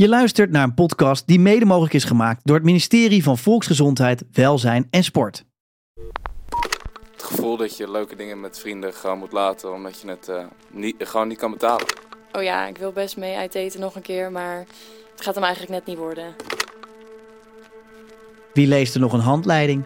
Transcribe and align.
Je 0.00 0.08
luistert 0.08 0.50
naar 0.50 0.62
een 0.62 0.74
podcast 0.74 1.26
die 1.26 1.40
mede 1.40 1.64
mogelijk 1.64 1.94
is 1.94 2.04
gemaakt 2.04 2.40
door 2.44 2.56
het 2.56 2.64
ministerie 2.64 3.22
van 3.22 3.38
Volksgezondheid, 3.38 4.24
Welzijn 4.32 4.86
en 4.90 5.04
Sport. 5.04 5.44
Het 7.12 7.22
gevoel 7.22 7.56
dat 7.56 7.76
je 7.76 7.90
leuke 7.90 8.16
dingen 8.16 8.40
met 8.40 8.58
vrienden 8.58 8.94
gewoon 8.94 9.18
moet 9.18 9.32
laten 9.32 9.72
omdat 9.74 10.00
je 10.00 10.08
het 10.08 10.28
uh, 10.28 10.44
niet, 10.70 10.94
gewoon 10.98 11.28
niet 11.28 11.38
kan 11.38 11.50
betalen. 11.50 11.86
Oh 12.32 12.42
ja, 12.42 12.66
ik 12.66 12.78
wil 12.78 12.92
best 12.92 13.16
mee 13.16 13.36
uit 13.36 13.54
eten 13.54 13.80
nog 13.80 13.94
een 13.96 14.02
keer, 14.02 14.32
maar 14.32 14.58
het 15.10 15.20
gaat 15.20 15.34
hem 15.34 15.44
eigenlijk 15.44 15.72
net 15.72 15.86
niet 15.86 15.98
worden. 15.98 16.34
Wie 18.52 18.66
leest 18.66 18.94
er 18.94 19.00
nog 19.00 19.12
een 19.12 19.20
handleiding? 19.20 19.84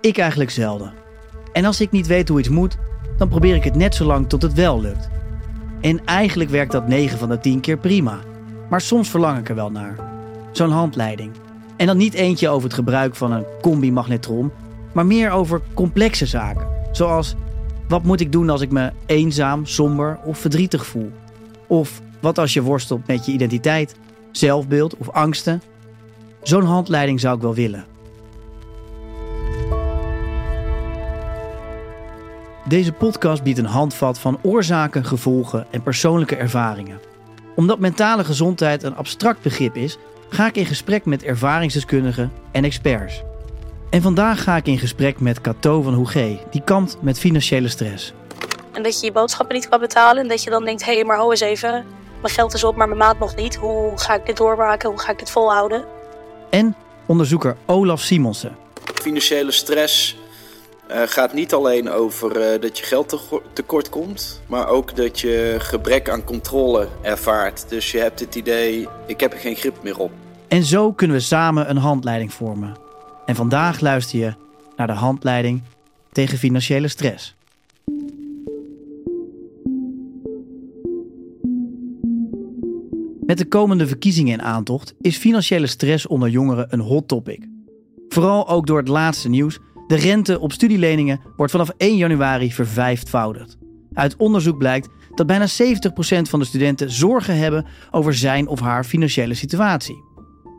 Ik 0.00 0.18
eigenlijk 0.18 0.50
zelden. 0.50 0.94
En 1.52 1.64
als 1.64 1.80
ik 1.80 1.90
niet 1.90 2.06
weet 2.06 2.28
hoe 2.28 2.38
iets 2.38 2.48
moet, 2.48 2.76
dan 3.18 3.28
probeer 3.28 3.54
ik 3.54 3.64
het 3.64 3.76
net 3.76 3.94
zo 3.94 4.04
lang 4.04 4.28
tot 4.28 4.42
het 4.42 4.52
wel 4.52 4.80
lukt. 4.80 5.08
En 5.80 6.04
eigenlijk 6.04 6.50
werkt 6.50 6.72
dat 6.72 6.88
9 6.88 7.18
van 7.18 7.28
de 7.28 7.40
10 7.40 7.60
keer 7.60 7.78
prima. 7.78 8.29
Maar 8.70 8.80
soms 8.80 9.10
verlang 9.10 9.38
ik 9.38 9.48
er 9.48 9.54
wel 9.54 9.70
naar. 9.70 9.94
Zo'n 10.52 10.70
handleiding. 10.70 11.32
En 11.76 11.86
dan 11.86 11.96
niet 11.96 12.14
eentje 12.14 12.48
over 12.48 12.64
het 12.64 12.74
gebruik 12.74 13.14
van 13.14 13.32
een 13.32 13.44
combi-magnetron, 13.60 14.52
maar 14.92 15.06
meer 15.06 15.30
over 15.30 15.60
complexe 15.74 16.26
zaken. 16.26 16.66
Zoals 16.92 17.34
wat 17.88 18.02
moet 18.02 18.20
ik 18.20 18.32
doen 18.32 18.50
als 18.50 18.60
ik 18.60 18.70
me 18.70 18.92
eenzaam, 19.06 19.66
somber 19.66 20.18
of 20.24 20.38
verdrietig 20.38 20.86
voel? 20.86 21.10
Of 21.66 22.00
wat 22.20 22.38
als 22.38 22.52
je 22.52 22.62
worstelt 22.62 23.06
met 23.06 23.26
je 23.26 23.32
identiteit, 23.32 23.94
zelfbeeld 24.30 24.96
of 24.96 25.10
angsten? 25.10 25.62
Zo'n 26.42 26.64
handleiding 26.64 27.20
zou 27.20 27.36
ik 27.36 27.42
wel 27.42 27.54
willen. 27.54 27.84
Deze 32.68 32.92
podcast 32.92 33.42
biedt 33.42 33.58
een 33.58 33.64
handvat 33.64 34.18
van 34.18 34.38
oorzaken, 34.42 35.04
gevolgen 35.04 35.66
en 35.70 35.82
persoonlijke 35.82 36.36
ervaringen. 36.36 37.09
Omdat 37.56 37.78
mentale 37.78 38.24
gezondheid 38.24 38.82
een 38.82 38.96
abstract 38.96 39.42
begrip 39.42 39.76
is, 39.76 39.96
ga 40.28 40.46
ik 40.46 40.56
in 40.56 40.66
gesprek 40.66 41.04
met 41.04 41.22
ervaringsdeskundigen 41.22 42.32
en 42.52 42.64
experts. 42.64 43.22
En 43.90 44.02
vandaag 44.02 44.42
ga 44.42 44.56
ik 44.56 44.66
in 44.66 44.78
gesprek 44.78 45.20
met 45.20 45.40
Cato 45.40 45.82
van 45.82 45.94
Hoegé, 45.94 46.40
die 46.50 46.62
kampt 46.64 46.96
met 47.00 47.18
financiële 47.18 47.68
stress. 47.68 48.12
En 48.72 48.82
dat 48.82 49.00
je 49.00 49.06
je 49.06 49.12
boodschappen 49.12 49.54
niet 49.54 49.68
kan 49.68 49.80
betalen 49.80 50.22
en 50.22 50.28
dat 50.28 50.42
je 50.42 50.50
dan 50.50 50.64
denkt, 50.64 50.84
hé, 50.84 50.94
hey, 50.94 51.04
maar 51.04 51.18
ho 51.18 51.30
eens 51.30 51.40
even, 51.40 51.84
mijn 52.20 52.34
geld 52.34 52.54
is 52.54 52.64
op, 52.64 52.76
maar 52.76 52.86
mijn 52.86 52.98
maat 52.98 53.18
nog 53.18 53.36
niet. 53.36 53.56
Hoe 53.56 53.92
ga 53.94 54.14
ik 54.14 54.26
dit 54.26 54.36
doormaken? 54.36 54.88
Hoe 54.88 54.98
ga 54.98 55.10
ik 55.12 55.18
dit 55.18 55.30
volhouden? 55.30 55.84
En 56.50 56.74
onderzoeker 57.06 57.56
Olaf 57.66 58.00
Simonsen. 58.00 58.56
Financiële 58.94 59.50
stress 59.50 60.16
uh, 60.90 61.02
gaat 61.04 61.32
niet 61.32 61.54
alleen 61.54 61.90
over 61.90 62.52
uh, 62.52 62.60
dat 62.60 62.78
je 62.78 62.84
geld 62.84 63.40
tekort 63.52 63.88
komt, 63.88 64.42
maar 64.46 64.68
ook 64.68 64.96
dat 64.96 65.20
je 65.20 65.56
gebrek 65.58 66.08
aan 66.08 66.24
controle 66.24 66.88
ervaart. 67.02 67.68
Dus 67.68 67.90
je 67.90 67.98
hebt 67.98 68.20
het 68.20 68.34
idee, 68.34 68.88
ik 69.06 69.20
heb 69.20 69.32
er 69.32 69.38
geen 69.38 69.56
grip 69.56 69.82
meer 69.82 69.98
op. 69.98 70.10
En 70.48 70.64
zo 70.64 70.92
kunnen 70.92 71.16
we 71.16 71.22
samen 71.22 71.70
een 71.70 71.76
handleiding 71.76 72.32
vormen. 72.32 72.76
En 73.26 73.34
vandaag 73.34 73.80
luister 73.80 74.18
je 74.18 74.34
naar 74.76 74.86
de 74.86 74.92
handleiding 74.92 75.62
tegen 76.12 76.38
financiële 76.38 76.88
stress. 76.88 77.34
Met 83.20 83.38
de 83.38 83.48
komende 83.48 83.86
verkiezingen 83.86 84.32
in 84.32 84.42
aantocht 84.42 84.94
is 85.00 85.16
financiële 85.16 85.66
stress 85.66 86.06
onder 86.06 86.28
jongeren 86.28 86.66
een 86.70 86.80
hot 86.80 87.08
topic. 87.08 87.48
Vooral 88.08 88.48
ook 88.48 88.66
door 88.66 88.78
het 88.78 88.88
laatste 88.88 89.28
nieuws 89.28 89.58
de 89.90 89.96
rente 89.96 90.40
op 90.40 90.52
studieleningen 90.52 91.20
wordt 91.36 91.52
vanaf 91.52 91.72
1 91.76 91.96
januari 91.96 92.52
vervijfvoudigd. 92.52 93.58
Uit 93.92 94.16
onderzoek 94.16 94.58
blijkt 94.58 94.88
dat 95.14 95.26
bijna 95.26 95.46
70% 95.48 95.50
van 96.22 96.38
de 96.38 96.44
studenten 96.44 96.90
zorgen 96.90 97.36
hebben 97.36 97.66
over 97.90 98.14
zijn 98.14 98.48
of 98.48 98.60
haar 98.60 98.84
financiële 98.84 99.34
situatie. 99.34 100.04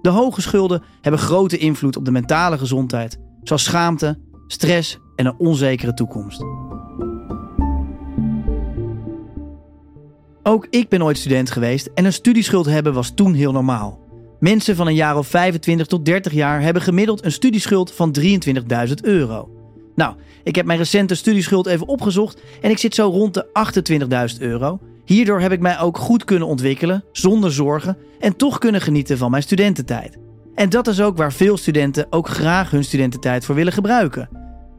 De 0.01 0.09
hoge 0.09 0.41
schulden 0.41 0.83
hebben 1.01 1.21
grote 1.21 1.57
invloed 1.57 1.95
op 1.95 2.05
de 2.05 2.11
mentale 2.11 2.57
gezondheid, 2.57 3.19
zoals 3.43 3.63
schaamte, 3.63 4.19
stress 4.47 4.99
en 5.15 5.25
een 5.25 5.37
onzekere 5.37 5.93
toekomst. 5.93 6.43
Ook 10.43 10.67
ik 10.69 10.89
ben 10.89 11.03
ooit 11.03 11.17
student 11.17 11.51
geweest 11.51 11.89
en 11.93 12.05
een 12.05 12.13
studieschuld 12.13 12.65
hebben 12.65 12.93
was 12.93 13.11
toen 13.15 13.33
heel 13.33 13.51
normaal. 13.51 14.10
Mensen 14.41 14.75
van 14.75 14.87
een 14.87 14.95
jaar 14.95 15.17
of 15.17 15.27
25 15.27 15.87
tot 15.87 16.05
30 16.05 16.33
jaar 16.33 16.61
hebben 16.61 16.81
gemiddeld 16.81 17.25
een 17.25 17.31
studieschuld 17.31 17.91
van 17.91 18.15
23.000 18.19 18.93
euro. 19.01 19.49
Nou, 19.95 20.15
ik 20.43 20.55
heb 20.55 20.65
mijn 20.65 20.77
recente 20.77 21.15
studieschuld 21.15 21.67
even 21.67 21.87
opgezocht 21.87 22.41
en 22.61 22.69
ik 22.69 22.77
zit 22.77 22.95
zo 22.95 23.09
rond 23.09 23.33
de 23.33 23.47
28.000 24.35 24.41
euro. 24.41 24.79
Hierdoor 25.05 25.39
heb 25.39 25.51
ik 25.51 25.59
mij 25.59 25.79
ook 25.79 25.97
goed 25.97 26.23
kunnen 26.23 26.47
ontwikkelen, 26.47 27.03
zonder 27.11 27.51
zorgen 27.51 27.97
en 28.19 28.35
toch 28.35 28.57
kunnen 28.57 28.81
genieten 28.81 29.17
van 29.17 29.31
mijn 29.31 29.43
studententijd. 29.43 30.17
En 30.55 30.69
dat 30.69 30.87
is 30.87 31.01
ook 31.01 31.17
waar 31.17 31.33
veel 31.33 31.57
studenten 31.57 32.07
ook 32.09 32.27
graag 32.27 32.71
hun 32.71 32.83
studententijd 32.83 33.45
voor 33.45 33.55
willen 33.55 33.73
gebruiken. 33.73 34.29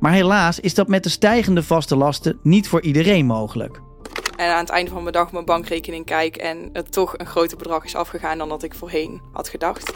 Maar 0.00 0.12
helaas 0.12 0.60
is 0.60 0.74
dat 0.74 0.88
met 0.88 1.02
de 1.02 1.08
stijgende 1.08 1.62
vaste 1.62 1.96
lasten 1.96 2.38
niet 2.42 2.68
voor 2.68 2.82
iedereen 2.82 3.26
mogelijk. 3.26 3.80
En 4.42 4.53
aan 4.53 4.60
het 4.60 4.69
einde 4.69 4.91
van 4.91 5.03
mijn 5.03 5.14
dag 5.14 5.32
mijn 5.32 5.44
bankrekening 5.44 6.04
kijk 6.04 6.36
en 6.36 6.70
het 6.72 6.92
toch 6.92 7.19
een 7.19 7.26
groter 7.26 7.56
bedrag 7.56 7.84
is 7.84 7.94
afgegaan 7.94 8.38
dan 8.38 8.48
dat 8.48 8.62
ik 8.62 8.75
voorheen 8.75 9.20
had 9.32 9.48
gedacht. 9.48 9.92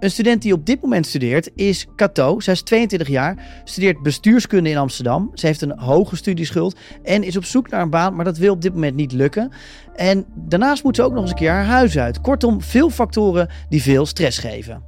Een 0.00 0.10
student 0.10 0.42
die 0.42 0.52
op 0.52 0.66
dit 0.66 0.82
moment 0.82 1.06
studeert 1.06 1.50
is 1.54 1.86
Cato. 1.96 2.40
Zij 2.40 2.52
is 2.52 2.62
22 2.62 3.08
jaar, 3.08 3.62
studeert 3.64 4.02
bestuurskunde 4.02 4.70
in 4.70 4.76
Amsterdam. 4.76 5.30
Ze 5.34 5.46
heeft 5.46 5.60
een 5.60 5.78
hoge 5.78 6.16
studieschuld 6.16 6.76
en 7.02 7.22
is 7.22 7.36
op 7.36 7.44
zoek 7.44 7.70
naar 7.70 7.80
een 7.80 7.90
baan, 7.90 8.14
maar 8.14 8.24
dat 8.24 8.36
wil 8.36 8.52
op 8.52 8.62
dit 8.62 8.74
moment 8.74 8.96
niet 8.96 9.12
lukken. 9.12 9.52
En 9.94 10.26
daarnaast 10.34 10.84
moet 10.84 10.96
ze 10.96 11.02
ook 11.02 11.12
nog 11.12 11.20
eens 11.20 11.30
een 11.30 11.36
keer 11.36 11.50
haar 11.50 11.64
huis 11.64 11.98
uit. 11.98 12.20
Kortom, 12.20 12.62
veel 12.62 12.90
factoren 12.90 13.48
die 13.68 13.82
veel 13.82 14.06
stress 14.06 14.38
geven. 14.38 14.84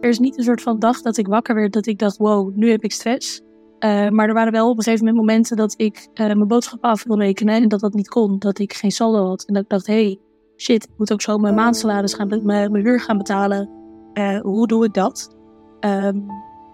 Er 0.00 0.08
is 0.08 0.18
niet 0.18 0.38
een 0.38 0.44
soort 0.44 0.62
van 0.62 0.78
dag 0.78 1.02
dat 1.02 1.16
ik 1.16 1.26
wakker 1.26 1.54
werd 1.54 1.72
dat 1.72 1.86
ik 1.86 1.98
dacht: 1.98 2.16
wow, 2.16 2.56
nu 2.56 2.70
heb 2.70 2.84
ik 2.84 2.92
stress. 2.92 3.42
Uh, 3.84 4.08
maar 4.08 4.28
er 4.28 4.34
waren 4.34 4.52
wel 4.52 4.70
op 4.70 4.76
een 4.76 4.82
gegeven 4.82 5.06
moment 5.06 5.26
momenten 5.26 5.56
dat 5.56 5.74
ik 5.76 6.08
uh, 6.14 6.26
mijn 6.26 6.46
boodschappen 6.46 6.90
af 6.90 7.04
wil 7.04 7.18
rekenen 7.18 7.54
en 7.54 7.68
dat 7.68 7.80
dat 7.80 7.94
niet 7.94 8.08
kon. 8.08 8.38
Dat 8.38 8.58
ik 8.58 8.72
geen 8.72 8.90
saldo 8.90 9.26
had. 9.26 9.44
En 9.44 9.54
dat 9.54 9.62
ik 9.62 9.68
dacht, 9.68 9.86
hey, 9.86 10.18
shit, 10.56 10.84
ik 10.84 10.90
moet 10.96 11.12
ook 11.12 11.22
zo 11.22 11.38
mijn 11.38 11.54
maandsalaris 11.54 12.14
gaan, 12.14 12.28
mijn, 12.28 12.44
mijn 12.44 12.84
huur 12.84 13.00
gaan 13.00 13.18
betalen. 13.18 13.70
Uh, 14.14 14.40
hoe 14.40 14.66
doe 14.66 14.84
ik 14.84 14.94
dat? 14.94 15.36
Um, 15.80 16.26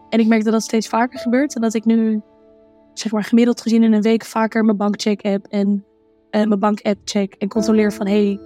en 0.08 0.20
ik 0.20 0.26
merk 0.26 0.44
dat 0.44 0.52
dat 0.52 0.62
steeds 0.62 0.88
vaker 0.88 1.18
gebeurt. 1.18 1.54
En 1.54 1.60
dat 1.60 1.74
ik 1.74 1.84
nu, 1.84 2.22
zeg 2.94 3.12
maar, 3.12 3.24
gemiddeld 3.24 3.60
gezien 3.60 3.82
in 3.82 3.92
een 3.92 4.02
week 4.02 4.24
vaker 4.24 4.64
mijn 4.64 4.76
bankcheck 4.76 5.22
heb 5.22 5.46
en 5.46 5.84
mijn 6.30 6.58
bank-app 6.58 7.00
check. 7.04 7.34
En 7.34 7.48
controleer 7.48 7.92
van, 7.92 8.06
hey, 8.06 8.40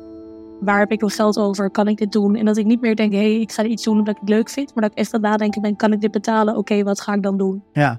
waar 0.61 0.79
heb 0.79 0.91
ik 0.91 1.01
nog 1.01 1.15
geld 1.15 1.39
over? 1.39 1.71
Kan 1.71 1.89
ik 1.89 1.97
dit 1.97 2.13
doen? 2.13 2.35
En 2.35 2.45
dat 2.45 2.57
ik 2.57 2.67
niet 2.67 2.81
meer 2.81 2.97
denk, 2.97 3.13
hey, 3.13 3.41
ik 3.41 3.53
ga 3.53 3.65
iets 3.65 3.85
doen 3.85 3.99
omdat 3.99 4.15
ik 4.15 4.21
het 4.21 4.31
leuk 4.31 4.49
vind. 4.49 4.75
Maar 4.75 4.83
dat 4.83 4.93
ik 4.93 4.99
echt 4.99 5.15
aan 5.15 5.21
het 5.21 5.31
nadenken 5.31 5.63
ben, 5.63 5.77
kan 5.77 5.93
ik 5.93 6.01
dit 6.01 6.11
betalen? 6.11 6.57
Oké, 6.57 6.83
wat 6.83 7.01
ga 7.01 7.15
ik 7.15 7.23
dan 7.23 7.37
doen? 7.37 7.63
Ja. 7.73 7.99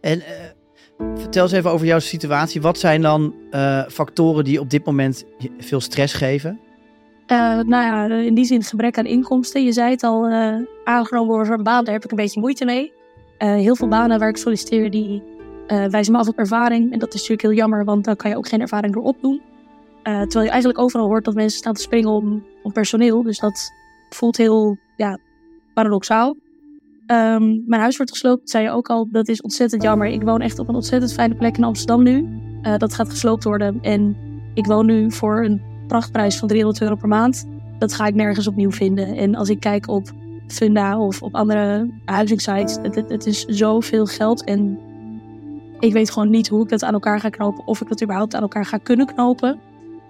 En 0.00 0.18
uh, 0.18 0.24
vertel 1.14 1.42
eens 1.42 1.52
even 1.52 1.70
over 1.70 1.86
jouw 1.86 1.98
situatie. 1.98 2.60
Wat 2.60 2.78
zijn 2.78 3.02
dan 3.02 3.34
uh, 3.50 3.82
factoren 3.88 4.44
die 4.44 4.60
op 4.60 4.70
dit 4.70 4.84
moment 4.84 5.24
veel 5.58 5.80
stress 5.80 6.14
geven? 6.14 6.60
Uh, 7.26 7.38
nou 7.38 7.68
ja, 7.68 8.04
in 8.14 8.34
die 8.34 8.44
zin 8.44 8.62
gebrek 8.62 8.98
aan 8.98 9.06
inkomsten. 9.06 9.64
Je 9.64 9.72
zei 9.72 9.90
het 9.90 10.02
al, 10.02 10.26
aangenomen 10.84 11.28
worden 11.28 11.46
voor 11.46 11.56
een 11.56 11.62
baan, 11.62 11.84
daar 11.84 11.94
heb 11.94 12.04
ik 12.04 12.10
een 12.10 12.16
beetje 12.16 12.40
moeite 12.40 12.64
mee. 12.64 12.92
heel 13.38 13.76
veel 13.76 13.88
banen 13.88 14.18
waar 14.18 14.28
ik 14.28 14.36
solliciteer, 14.36 14.90
die 14.90 15.22
wijzen 15.66 16.12
me 16.12 16.18
af 16.18 16.28
op 16.28 16.38
ervaring. 16.38 16.92
En 16.92 16.98
dat 16.98 17.08
is 17.08 17.20
natuurlijk 17.20 17.42
heel 17.42 17.52
jammer, 17.52 17.84
want 17.84 18.04
dan 18.04 18.16
kan 18.16 18.30
je 18.30 18.36
ook 18.36 18.48
geen 18.48 18.60
ervaring 18.60 18.94
door 18.94 19.02
opdoen. 19.02 19.40
terwijl 20.02 20.44
je 20.44 20.50
eigenlijk 20.50 20.78
overal 20.78 21.06
hoort 21.06 21.24
dat 21.24 21.34
mensen 21.34 21.58
staan 21.58 21.74
te 21.74 21.80
springen 21.80 22.10
om, 22.10 22.44
om 22.62 22.72
personeel. 22.72 23.22
Dus 23.22 23.38
dat 23.38 23.72
voelt 24.08 24.36
heel 24.36 24.78
ja, 24.96 25.18
paradoxaal. 25.74 26.36
Um, 27.06 27.62
mijn 27.66 27.80
huis 27.80 27.96
wordt 27.96 28.12
gesloopt, 28.12 28.50
zei 28.50 28.64
je 28.64 28.70
ook 28.70 28.88
al. 28.88 29.08
Dat 29.10 29.28
is 29.28 29.40
ontzettend 29.40 29.82
jammer. 29.82 30.08
Ik 30.08 30.22
woon 30.22 30.40
echt 30.40 30.58
op 30.58 30.68
een 30.68 30.74
ontzettend 30.74 31.12
fijne 31.12 31.34
plek 31.34 31.56
in 31.56 31.64
Amsterdam 31.64 32.02
nu. 32.02 32.28
Uh, 32.62 32.76
dat 32.76 32.94
gaat 32.94 33.10
gesloopt 33.10 33.44
worden. 33.44 33.78
En 33.82 34.16
ik 34.54 34.66
woon 34.66 34.86
nu 34.86 35.12
voor 35.12 35.44
een 35.44 35.62
prachtprijs 35.86 36.38
van 36.38 36.48
300 36.48 36.82
euro 36.82 36.94
per 36.94 37.08
maand. 37.08 37.46
Dat 37.78 37.92
ga 37.92 38.06
ik 38.06 38.14
nergens 38.14 38.46
opnieuw 38.46 38.70
vinden. 38.70 39.16
En 39.16 39.34
als 39.34 39.48
ik 39.48 39.60
kijk 39.60 39.88
op 39.88 40.12
Funda 40.46 40.98
of 40.98 41.22
op 41.22 41.34
andere 41.34 41.90
huizingsites, 42.04 42.78
het, 42.82 42.94
het, 43.08 43.26
is 43.26 43.44
zoveel 43.44 44.06
geld. 44.06 44.44
En 44.44 44.78
ik 45.78 45.92
weet 45.92 46.10
gewoon 46.10 46.30
niet 46.30 46.48
hoe 46.48 46.62
ik 46.62 46.68
dat 46.68 46.82
aan 46.82 46.92
elkaar 46.92 47.20
ga 47.20 47.28
knopen. 47.28 47.66
Of 47.66 47.80
ik 47.80 47.88
dat 47.88 48.02
überhaupt 48.02 48.34
aan 48.34 48.42
elkaar 48.42 48.66
ga 48.66 48.76
kunnen 48.76 49.06
knopen. 49.06 49.50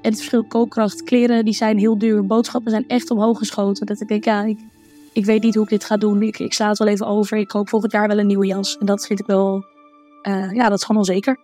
En 0.02 0.10
het 0.10 0.16
verschil 0.16 0.44
koopkracht, 0.44 1.02
kleren, 1.02 1.44
die 1.44 1.54
zijn 1.54 1.78
heel 1.78 1.98
duur. 1.98 2.26
Boodschappen 2.26 2.70
zijn 2.70 2.88
echt 2.88 3.10
omhoog 3.10 3.38
geschoten. 3.38 3.86
Dat 3.86 4.00
ik 4.00 4.08
denk, 4.08 4.24
ja, 4.24 4.54
ik 5.16 5.24
weet 5.24 5.42
niet 5.42 5.54
hoe 5.54 5.64
ik 5.64 5.70
dit 5.70 5.84
ga 5.84 5.96
doen. 5.96 6.22
Ik, 6.22 6.38
ik 6.38 6.52
sla 6.52 6.68
het 6.68 6.78
wel 6.78 6.88
even 6.88 7.06
over. 7.06 7.36
Ik 7.38 7.48
koop 7.48 7.68
volgend 7.68 7.92
jaar 7.92 8.08
wel 8.08 8.18
een 8.18 8.26
nieuwe 8.26 8.46
jas. 8.46 8.76
En 8.78 8.86
dat 8.86 9.06
vind 9.06 9.20
ik 9.20 9.26
wel, 9.26 9.64
uh, 10.22 10.52
ja, 10.52 10.68
dat 10.68 10.78
is 10.78 10.84
gewoon 10.84 11.00
onzeker. 11.00 11.36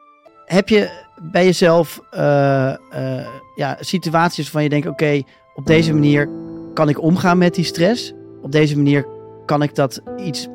Heb 0.45 0.69
je 0.69 0.91
bij 1.23 1.45
jezelf 1.45 2.01
uh, 2.15 2.75
uh, 2.95 3.27
ja, 3.55 3.77
situaties 3.81 4.45
waarvan 4.45 4.63
je 4.63 4.69
denkt: 4.69 4.87
oké, 4.87 5.23
op 5.55 5.67
deze 5.67 5.93
manier 5.93 6.29
kan 6.75 6.89
ik 6.89 7.03
omgaan 7.03 7.39
met 7.39 7.55
die 7.55 7.65
stress? 7.65 8.13
Op 8.43 8.53
deze 8.53 8.77
manier 8.77 9.07
kan 9.47 9.63
ik 9.63 9.75
dat 9.75 10.03
iets 10.17 10.49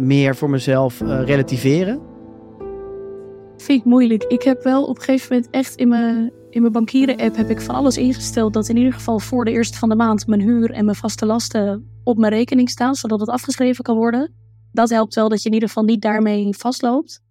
meer 0.00 0.36
voor 0.36 0.50
mezelf 0.50 1.00
relativeren? 1.00 2.00
Vind 3.56 3.80
ik 3.80 3.84
moeilijk. 3.84 4.24
Ik 4.24 4.42
heb 4.42 4.62
wel 4.62 4.84
op 4.84 4.96
een 4.96 5.02
gegeven 5.02 5.34
moment 5.34 5.52
echt 5.52 5.74
in 5.74 5.88
mijn, 5.88 6.32
in 6.50 6.60
mijn 6.60 6.72
bankieren-app 6.72 7.36
heb 7.36 7.50
ik 7.50 7.60
van 7.60 7.74
alles 7.74 7.96
ingesteld 7.96 8.52
dat 8.52 8.68
in 8.68 8.76
ieder 8.76 8.92
geval 8.92 9.18
voor 9.18 9.44
de 9.44 9.50
eerste 9.50 9.78
van 9.78 9.88
de 9.88 9.96
maand 9.96 10.26
mijn 10.26 10.40
huur 10.40 10.70
en 10.70 10.84
mijn 10.84 10.96
vaste 10.96 11.26
lasten 11.26 11.90
op 12.04 12.18
mijn 12.18 12.32
rekening 12.32 12.70
staan, 12.70 12.94
zodat 12.94 13.20
het 13.20 13.28
afgeschreven 13.28 13.84
kan 13.84 13.96
worden. 13.96 14.34
Dat 14.72 14.90
helpt 14.90 15.14
wel 15.14 15.28
dat 15.28 15.42
je 15.42 15.48
in 15.48 15.54
ieder 15.54 15.68
geval 15.68 15.84
niet 15.84 16.02
daarmee 16.02 16.56
vastloopt. 16.58 17.24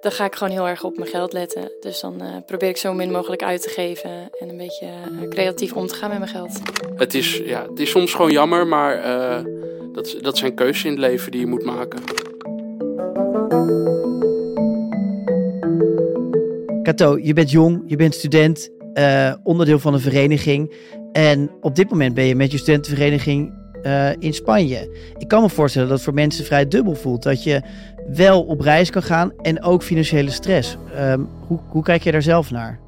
Dan 0.00 0.12
ga 0.12 0.24
ik 0.24 0.34
gewoon 0.34 0.52
heel 0.52 0.68
erg 0.68 0.84
op 0.84 0.96
mijn 0.96 1.10
geld 1.10 1.32
letten. 1.32 1.72
Dus 1.80 2.00
dan 2.00 2.22
uh, 2.22 2.28
probeer 2.46 2.68
ik 2.68 2.76
zo 2.76 2.92
min 2.92 3.10
mogelijk 3.10 3.42
uit 3.42 3.62
te 3.62 3.68
geven 3.68 4.10
en 4.38 4.48
een 4.48 4.56
beetje 4.56 4.86
uh, 5.20 5.28
creatief 5.28 5.72
om 5.72 5.86
te 5.86 5.94
gaan 5.94 6.10
met 6.10 6.18
mijn 6.18 6.30
geld. 6.30 6.60
Het 6.96 7.14
is, 7.14 7.36
ja, 7.36 7.66
het 7.68 7.78
is 7.78 7.90
soms 7.90 8.14
gewoon 8.14 8.32
jammer, 8.32 8.66
maar 8.66 8.98
uh, 8.98 9.44
dat, 9.92 10.16
dat 10.20 10.38
zijn 10.38 10.54
keuzes 10.54 10.84
in 10.84 10.90
het 10.90 11.00
leven 11.00 11.30
die 11.30 11.40
je 11.40 11.46
moet 11.46 11.64
maken. 11.64 12.23
Kato, 16.82 17.18
je 17.18 17.32
bent 17.32 17.50
jong, 17.50 17.82
je 17.86 17.96
bent 17.96 18.14
student, 18.14 18.70
onderdeel 19.42 19.78
van 19.78 19.94
een 19.94 20.00
vereniging. 20.00 20.74
En 21.12 21.50
op 21.60 21.74
dit 21.74 21.90
moment 21.90 22.14
ben 22.14 22.24
je 22.24 22.34
met 22.34 22.52
je 22.52 22.58
studentenvereniging 22.58 23.52
in 24.18 24.34
Spanje. 24.34 24.96
Ik 25.18 25.28
kan 25.28 25.42
me 25.42 25.48
voorstellen 25.48 25.88
dat 25.88 25.96
het 25.96 26.06
voor 26.06 26.14
mensen 26.14 26.44
vrij 26.44 26.68
dubbel 26.68 26.94
voelt. 26.94 27.22
Dat 27.22 27.42
je 27.42 27.62
wel 28.12 28.42
op 28.42 28.60
reis 28.60 28.90
kan 28.90 29.02
gaan 29.02 29.32
en 29.36 29.62
ook 29.62 29.82
financiële 29.82 30.30
stress. 30.30 30.76
Um, 30.98 31.28
hoe, 31.46 31.60
hoe 31.68 31.82
kijk 31.82 32.02
je 32.02 32.12
daar 32.12 32.22
zelf 32.22 32.50
naar? 32.50 32.80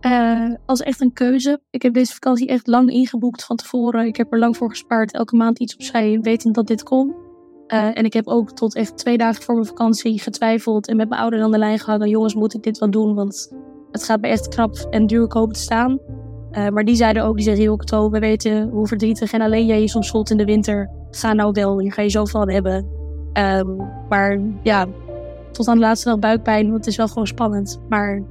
Uh, 0.00 0.54
als 0.66 0.80
echt 0.80 1.00
een 1.00 1.12
keuze. 1.12 1.60
Ik 1.70 1.82
heb 1.82 1.94
deze 1.94 2.12
vakantie 2.12 2.48
echt 2.48 2.66
lang 2.66 2.90
ingeboekt 2.90 3.44
van 3.44 3.56
tevoren. 3.56 4.06
Ik 4.06 4.16
heb 4.16 4.32
er 4.32 4.38
lang 4.38 4.56
voor 4.56 4.70
gespaard. 4.70 5.12
Elke 5.12 5.36
maand 5.36 5.58
iets 5.58 5.74
opzij, 5.74 6.18
wetend 6.20 6.54
dat 6.54 6.66
dit 6.66 6.82
kon. 6.82 7.14
Uh, 7.72 7.98
en 7.98 8.04
ik 8.04 8.12
heb 8.12 8.26
ook 8.26 8.50
tot 8.50 8.74
echt 8.74 8.96
twee 8.98 9.18
dagen 9.18 9.42
voor 9.42 9.54
mijn 9.54 9.66
vakantie 9.66 10.20
getwijfeld. 10.20 10.88
En 10.88 10.96
met 10.96 11.08
mijn 11.08 11.20
ouders 11.20 11.42
aan 11.42 11.50
de 11.50 11.58
lijn 11.58 11.78
gehangen. 11.78 12.08
Jongens, 12.08 12.34
moet 12.34 12.54
ik 12.54 12.62
dit 12.62 12.78
wel 12.78 12.90
doen? 12.90 13.14
Want 13.14 13.52
het 13.90 14.04
gaat 14.04 14.20
me 14.20 14.28
echt 14.28 14.48
krap 14.48 14.86
en 14.90 15.06
duur 15.06 15.26
komen 15.26 15.54
te 15.54 15.60
staan. 15.60 15.98
Uh, 16.52 16.68
maar 16.68 16.84
die 16.84 16.96
zeiden 16.96 17.24
ook, 17.24 17.34
die 17.34 17.44
zeggen 17.44 17.62
heel 17.62 17.76
Kato, 17.76 18.10
we 18.10 18.18
weten 18.18 18.68
hoe 18.68 18.86
verdrietig 18.86 19.32
en 19.32 19.40
alleen 19.40 19.66
jij 19.66 19.80
je 19.80 19.88
soms 19.88 20.10
voelt 20.10 20.30
in 20.30 20.36
de 20.36 20.44
winter. 20.44 20.90
Ga 21.10 21.32
nou 21.32 21.52
wel, 21.52 21.80
hier 21.80 21.92
ga 21.92 22.02
je 22.02 22.10
zoveel 22.10 22.40
aan 22.40 22.50
hebben. 22.50 22.86
Um, 23.38 23.76
maar 24.08 24.40
ja, 24.62 24.86
tot 25.52 25.68
aan 25.68 25.74
de 25.74 25.80
laatste 25.80 26.08
dag 26.08 26.18
buikpijn, 26.18 26.64
want 26.64 26.76
het 26.76 26.86
is 26.86 26.96
wel 26.96 27.08
gewoon 27.08 27.26
spannend. 27.26 27.80
Maar 27.88 28.22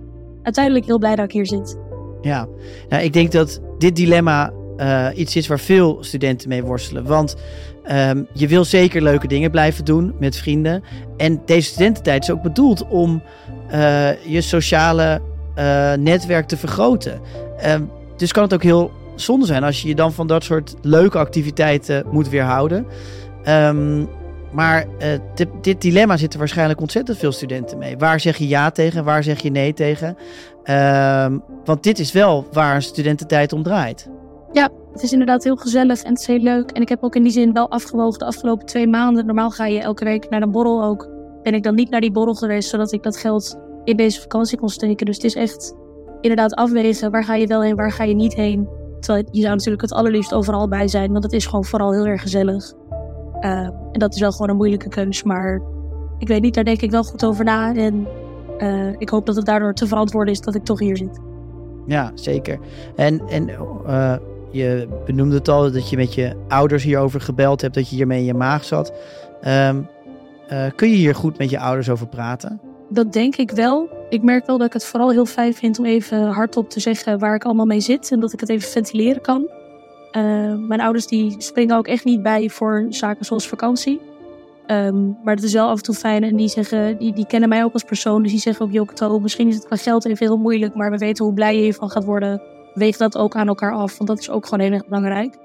uiteindelijk 0.44 0.86
heel 0.86 1.00
blij 1.00 1.16
dat 1.16 1.26
ik 1.26 1.32
hier 1.32 1.48
zit. 1.48 1.78
Ja, 2.22 2.48
nou, 2.90 3.04
ik 3.04 3.14
denk 3.14 3.32
dat 3.32 3.62
dit 3.78 3.96
dilemma 3.96 4.52
uh, 4.78 5.08
iets 5.16 5.36
is 5.36 5.48
waar 5.48 5.60
veel 5.60 6.04
studenten 6.04 6.50
mee 6.50 6.64
worstelen. 6.64 7.06
Want 7.06 7.36
um, 7.92 8.28
je 8.34 8.48
wil 8.48 8.66
zeker 8.66 9.02
leuke 9.02 9.28
dingen 9.28 9.52
blijven 9.52 9.86
doen 9.86 10.14
met 10.20 10.38
vrienden. 10.38 10.84
En 11.18 11.42
deze 11.46 11.70
studententijd 11.70 12.24
is 12.24 12.32
ook 12.32 12.42
bedoeld 12.42 12.88
om 12.88 13.24
uh, 13.72 14.24
je 14.26 14.42
sociale 14.42 15.22
uh, 15.58 15.94
netwerk 15.94 16.48
te 16.48 16.58
vergroten. 16.58 17.20
Um, 17.68 17.90
dus 18.18 18.32
kan 18.32 18.44
het 18.44 18.54
ook 18.54 18.64
heel 18.64 18.92
zonde 19.16 19.46
zijn 19.46 19.64
als 19.64 19.82
je 19.82 19.88
je 19.88 19.96
dan 19.96 20.14
van 20.14 20.28
dat 20.28 20.44
soort 20.44 20.76
leuke 20.82 21.18
activiteiten 21.18 22.06
moet 22.12 22.30
weerhouden. 22.30 22.86
Um, 23.48 24.10
maar 24.52 24.86
uh, 24.86 25.08
dit, 25.36 25.48
dit, 25.62 25.82
dilemma 25.82 26.18
zitten 26.18 26.40
waarschijnlijk 26.40 26.82
ontzettend 26.82 27.18
veel 27.18 27.32
studenten 27.32 27.78
mee. 27.78 27.98
Waar 27.98 28.20
zeg 28.20 28.38
je 28.38 28.48
ja 28.48 28.72
tegen, 28.72 29.04
waar 29.04 29.24
zeg 29.24 29.42
je 29.42 29.52
nee 29.52 29.74
tegen? 29.74 30.18
Want 31.66 31.84
dit 31.84 32.00
is 32.00 32.12
wel 32.12 32.48
waar 32.52 32.76
een 32.76 32.82
studententijd 32.82 33.54
om 33.54 33.64
draait. 33.64 34.10
Ja, 34.52 34.70
het 34.92 35.04
is 35.04 35.12
inderdaad 35.12 35.44
heel 35.44 35.56
gezellig 35.56 36.04
en 36.04 36.10
het 36.10 36.20
is 36.20 36.28
heel 36.28 36.40
leuk. 36.40 36.72
En 36.72 36.82
ik 36.82 36.90
heb 36.90 37.04
ook 37.04 37.16
in 37.16 37.24
die 37.24 37.32
zin 37.32 37.54
wel 37.54 37.70
afgewogen 37.70 38.20
de 38.20 38.26
afgelopen 38.26 38.66
twee 38.66 38.88
maanden. 38.88 39.26
Normaal 39.26 39.50
ga 39.50 39.66
je 39.66 39.80
elke 39.80 40.04
week 40.04 40.30
naar 40.30 40.42
een 40.42 40.52
borrel 40.52 40.84
ook. 40.84 41.10
Ben 41.44 41.54
ik 41.54 41.64
dan 41.64 41.76
niet 41.76 41.90
naar 41.90 42.02
die 42.02 42.12
borrel 42.12 42.34
geweest, 42.34 42.70
zodat 42.70 42.92
ik 42.92 43.04
dat 43.04 43.18
geld 43.18 43.60
in 43.84 43.98
deze 43.98 44.22
vakantie 44.22 44.58
kon 44.58 44.70
steken. 44.70 45.06
Dus 45.06 45.16
het 45.16 45.26
is 45.26 45.36
echt 45.36 45.76
inderdaad 46.22 46.54
afwegen. 46.54 47.12
Waar 47.12 47.24
ga 47.24 47.36
je 47.36 47.48
wel 47.48 47.62
heen, 47.62 47.76
waar 47.76 47.92
ga 47.92 48.04
je 48.04 48.16
niet 48.16 48.34
heen? 48.34 48.70
Terwijl 49.00 49.26
je 49.32 49.42
zou 49.42 49.56
natuurlijk 49.56 49.82
het 49.82 49.94
allerliefst 49.94 50.34
overal 50.34 50.68
bij 50.68 50.88
zijn. 50.88 51.12
Want 51.12 51.24
het 51.24 51.34
is 51.34 51.46
gewoon 51.46 51.66
vooral 51.66 51.92
heel 51.92 52.06
erg 52.06 52.22
gezellig. 52.22 52.74
Uh, 53.42 53.52
en 53.52 54.00
dat 54.00 54.14
is 54.14 54.20
wel 54.20 54.32
gewoon 54.32 54.50
een 54.50 54.56
moeilijke 54.56 54.90
keus. 54.90 55.24
Maar 55.24 55.62
ik 56.18 56.28
weet 56.28 56.42
niet, 56.42 56.54
daar 56.54 56.64
denk 56.64 56.82
ik 56.82 56.92
wel 56.92 57.04
goed 57.04 57.26
over 57.26 57.46
na. 57.46 57.76
En 57.76 58.08
uh, 58.58 58.94
ik 58.98 59.10
hoop 59.10 59.26
dat 59.26 59.36
het 59.36 59.46
daardoor 59.46 59.74
te 59.74 59.88
verantwoorden 59.88 60.34
is 60.34 60.42
dat 60.42 60.56
ik 60.56 60.64
toch 60.64 60.80
hier 60.80 60.98
zit. 60.98 61.20
Ja, 61.86 62.12
zeker. 62.14 62.60
En, 62.96 63.22
en 63.28 63.50
uh, 63.50 64.16
je 64.52 64.88
benoemde 65.06 65.36
het 65.36 65.50
al 65.50 65.72
dat 65.72 65.90
je 65.90 65.98
met 65.98 66.14
je 66.14 66.36
ouders 66.48 66.84
hierover 66.84 67.22
gebeld 67.22 67.62
hebt, 67.62 67.74
dat 67.74 67.90
je 67.90 67.96
hiermee 67.96 68.20
in 68.20 68.26
je 68.26 68.34
maag 68.34 68.66
zat. 68.66 68.94
Um, 69.48 69.88
kun 70.76 70.90
je 70.90 70.96
hier 70.96 71.16
goed 71.16 71.38
met 71.38 71.50
je 71.50 71.60
ouders 71.60 71.90
over 71.90 72.08
praten? 72.08 72.60
Dat 72.90 73.14
denk 73.14 73.36
ik 73.36 73.52
wel. 73.52 73.90
Ik 74.10 74.24
merk 74.24 74.46
wel 74.46 74.58
dat 74.58 74.68
ik 74.68 74.74
het 74.74 74.86
vooral 74.86 75.12
heel 75.12 75.26
fijn 75.26 75.54
vind 75.54 75.80
om 75.80 75.86
even 75.86 76.28
hardop 76.28 76.70
te 76.70 76.80
zeggen 76.80 77.20
waar 77.20 77.36
ik 77.36 77.44
allemaal 77.44 77.66
mee 77.66 77.80
zit. 77.80 78.12
En 78.12 78.20
dat 78.20 78.34
ik 78.34 78.40
het 78.40 78.50
even 78.50 78.70
ventileren 78.70 79.22
kan. 79.22 79.50
Uh, 80.12 80.22
mijn 80.68 80.82
ouders 80.82 81.08
die 81.08 81.36
springen 81.38 81.78
ook 81.78 81.88
echt 81.88 82.06
niet 82.06 82.24
bij 82.24 82.50
voor 82.50 82.86
zaken 82.90 83.26
zoals 83.26 83.48
vakantie. 83.48 84.02
Um, 84.68 85.18
maar 85.24 85.36
het 85.36 85.44
is 85.44 85.54
wel 85.54 85.70
af 85.70 85.78
en 85.78 85.84
toe 85.84 85.96
fijn. 85.96 86.24
En 86.24 86.36
die, 86.36 86.48
zeggen, 86.48 86.98
die, 86.98 87.14
die 87.14 87.28
kennen 87.28 87.50
mij 87.50 87.64
ook 87.64 87.74
als 87.74 87.84
persoon. 87.84 88.22
Dus 88.22 88.32
die 88.32 88.40
zeggen 88.40 88.66
ook, 88.66 88.72
Joketo, 88.72 89.20
misschien 89.20 89.48
is 89.48 89.56
het 89.56 89.66
qua 89.66 89.76
geld 89.76 90.06
even 90.06 90.26
heel 90.26 90.38
moeilijk. 90.38 90.76
Maar 90.76 90.92
we 90.92 90.98
weten 90.98 91.26
hoe 91.26 91.34
blij 91.34 91.56
je 91.56 91.62
hiervan 91.62 91.90
gaat 91.90 92.06
worden. 92.06 92.42
Weeg 92.74 92.98
dat 92.98 93.18
ook 93.18 93.36
aan 93.36 93.48
elkaar 93.48 93.74
af. 93.74 93.98
Want 93.98 94.10
dat 94.10 94.20
is 94.20 94.30
ook 94.30 94.46
gewoon 94.46 94.60
heel 94.60 94.72
erg 94.72 94.86
belangrijk. 94.86 95.38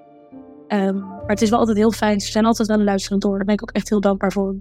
Um, 0.69 0.99
maar 0.99 1.26
het 1.26 1.43
is 1.43 1.50
wel 1.50 1.58
altijd 1.58 1.76
heel 1.76 1.93
fijn. 1.93 2.20
Ze 2.20 2.31
zijn 2.31 2.44
altijd 2.44 2.69
wel 2.69 2.78
een 2.78 2.84
luisterend 2.84 3.25
oor. 3.25 3.37
Daar 3.37 3.44
ben 3.44 3.55
ik 3.55 3.62
ook 3.62 3.70
echt 3.70 3.88
heel 3.88 4.00
dankbaar 4.00 4.32
voor. 4.32 4.55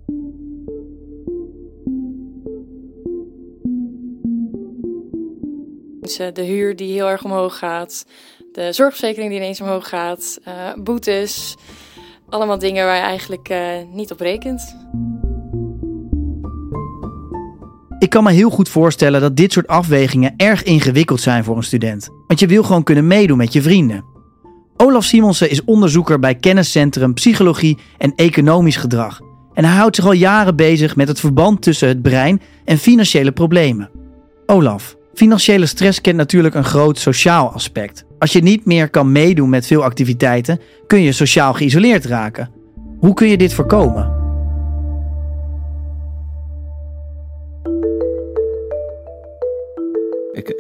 De 6.34 6.42
huur 6.42 6.76
die 6.76 6.94
heel 6.94 7.10
erg 7.10 7.24
omhoog 7.24 7.58
gaat 7.58 8.06
de 8.56 8.74
zorgverzekering 8.74 9.30
die 9.30 9.40
ineens 9.40 9.62
omhoog 9.62 9.90
gaat, 9.90 10.40
uh, 10.48 10.74
boetes. 10.84 11.56
Allemaal 12.30 12.60
dingen 12.60 12.86
waar 12.86 12.96
je 12.96 13.02
eigenlijk 13.02 13.50
uh, 13.50 13.58
niet 13.92 14.12
op 14.12 14.20
rekent. 14.20 14.76
Ik 18.06 18.12
kan 18.12 18.24
me 18.24 18.32
heel 18.32 18.50
goed 18.50 18.70
voorstellen 18.70 19.22
dat 19.22 19.38
dit 19.38 19.52
soort 19.52 19.68
afwegingen 19.68 20.34
erg 20.38 20.64
ingewikkeld 20.64 21.22
zijn 21.22 21.44
voor 21.44 21.58
een 21.58 21.64
student. 21.64 22.10
Want 22.28 22.40
je 22.40 22.48
wil 22.48 22.64
gewoon 22.64 22.84
kunnen 22.84 23.08
meedoen 23.08 23.38
met 23.38 23.54
je 23.54 23.62
vrienden. 23.62 24.04
Olaf 24.78 25.04
Simonsen 25.04 25.50
is 25.50 25.64
onderzoeker 25.64 26.20
bij 26.20 26.36
Kenniscentrum 26.36 27.14
Psychologie 27.14 27.78
en 27.98 28.14
Economisch 28.16 28.76
Gedrag. 28.76 29.20
En 29.54 29.66
hij 29.66 29.76
houdt 29.76 29.96
zich 29.96 30.06
al 30.06 30.12
jaren 30.12 30.56
bezig 30.56 30.96
met 30.96 31.08
het 31.08 31.20
verband 31.20 31.62
tussen 31.62 31.88
het 31.88 32.02
brein 32.02 32.42
en 32.66 32.78
financiële 32.78 33.32
problemen. 33.32 33.90
Olaf, 34.46 34.96
financiële 35.14 35.66
stress 35.66 36.02
kent 36.02 36.18
natuurlijk 36.18 36.56
een 36.56 36.64
groot 36.64 37.00
sociaal 37.00 37.52
aspect. 37.52 38.06
Als 38.20 38.32
je 38.32 38.42
niet 38.42 38.66
meer 38.66 38.90
kan 38.90 39.12
meedoen 39.12 39.50
met 39.50 39.68
veel 39.68 39.84
activiteiten, 39.84 40.60
kun 40.88 41.02
je 41.02 41.12
sociaal 41.12 41.54
geïsoleerd 41.54 42.06
raken. 42.06 42.50
Hoe 43.00 43.14
kun 43.14 43.28
je 43.28 43.38
dit 43.38 43.54
voorkomen? 43.54 44.25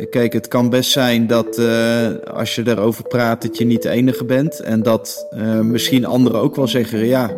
Kijk, 0.09 0.33
het 0.33 0.47
kan 0.47 0.69
best 0.69 0.91
zijn 0.91 1.27
dat 1.27 1.59
uh, 1.59 2.07
als 2.33 2.55
je 2.55 2.63
erover 2.65 3.03
praat 3.03 3.41
dat 3.41 3.57
je 3.57 3.65
niet 3.65 3.81
de 3.81 3.89
enige 3.89 4.25
bent. 4.25 4.59
En 4.59 4.83
dat 4.83 5.27
uh, 5.37 5.59
misschien 5.59 6.05
anderen 6.05 6.41
ook 6.41 6.55
wel 6.55 6.67
zeggen, 6.67 7.05
ja, 7.05 7.31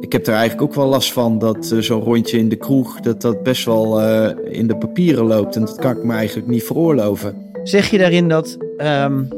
ik 0.00 0.12
heb 0.12 0.26
er 0.26 0.32
eigenlijk 0.32 0.62
ook 0.62 0.74
wel 0.74 0.86
last 0.86 1.12
van 1.12 1.38
dat 1.38 1.70
uh, 1.72 1.80
zo'n 1.80 2.00
rondje 2.00 2.38
in 2.38 2.48
de 2.48 2.56
kroeg, 2.56 3.00
dat 3.00 3.20
dat 3.20 3.42
best 3.42 3.64
wel 3.64 4.00
in 4.44 4.66
de 4.66 4.76
papieren 4.76 5.24
loopt. 5.24 5.56
En 5.56 5.64
dat 5.64 5.76
kan 5.76 5.96
ik 5.96 6.04
me 6.04 6.12
eigenlijk 6.12 6.48
niet 6.48 6.64
veroorloven. 6.64 7.34
Zeg 7.62 7.90
je 7.90 7.98
daarin 7.98 8.28
dat 8.28 8.56
um, 8.78 9.28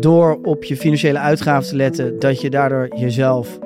door 0.00 0.38
op 0.42 0.64
je 0.64 0.76
financiële 0.76 1.18
uitgaven 1.18 1.68
te 1.68 1.76
letten, 1.76 2.18
dat 2.18 2.40
je 2.40 2.50
daardoor 2.50 2.88
jezelf 2.96 3.58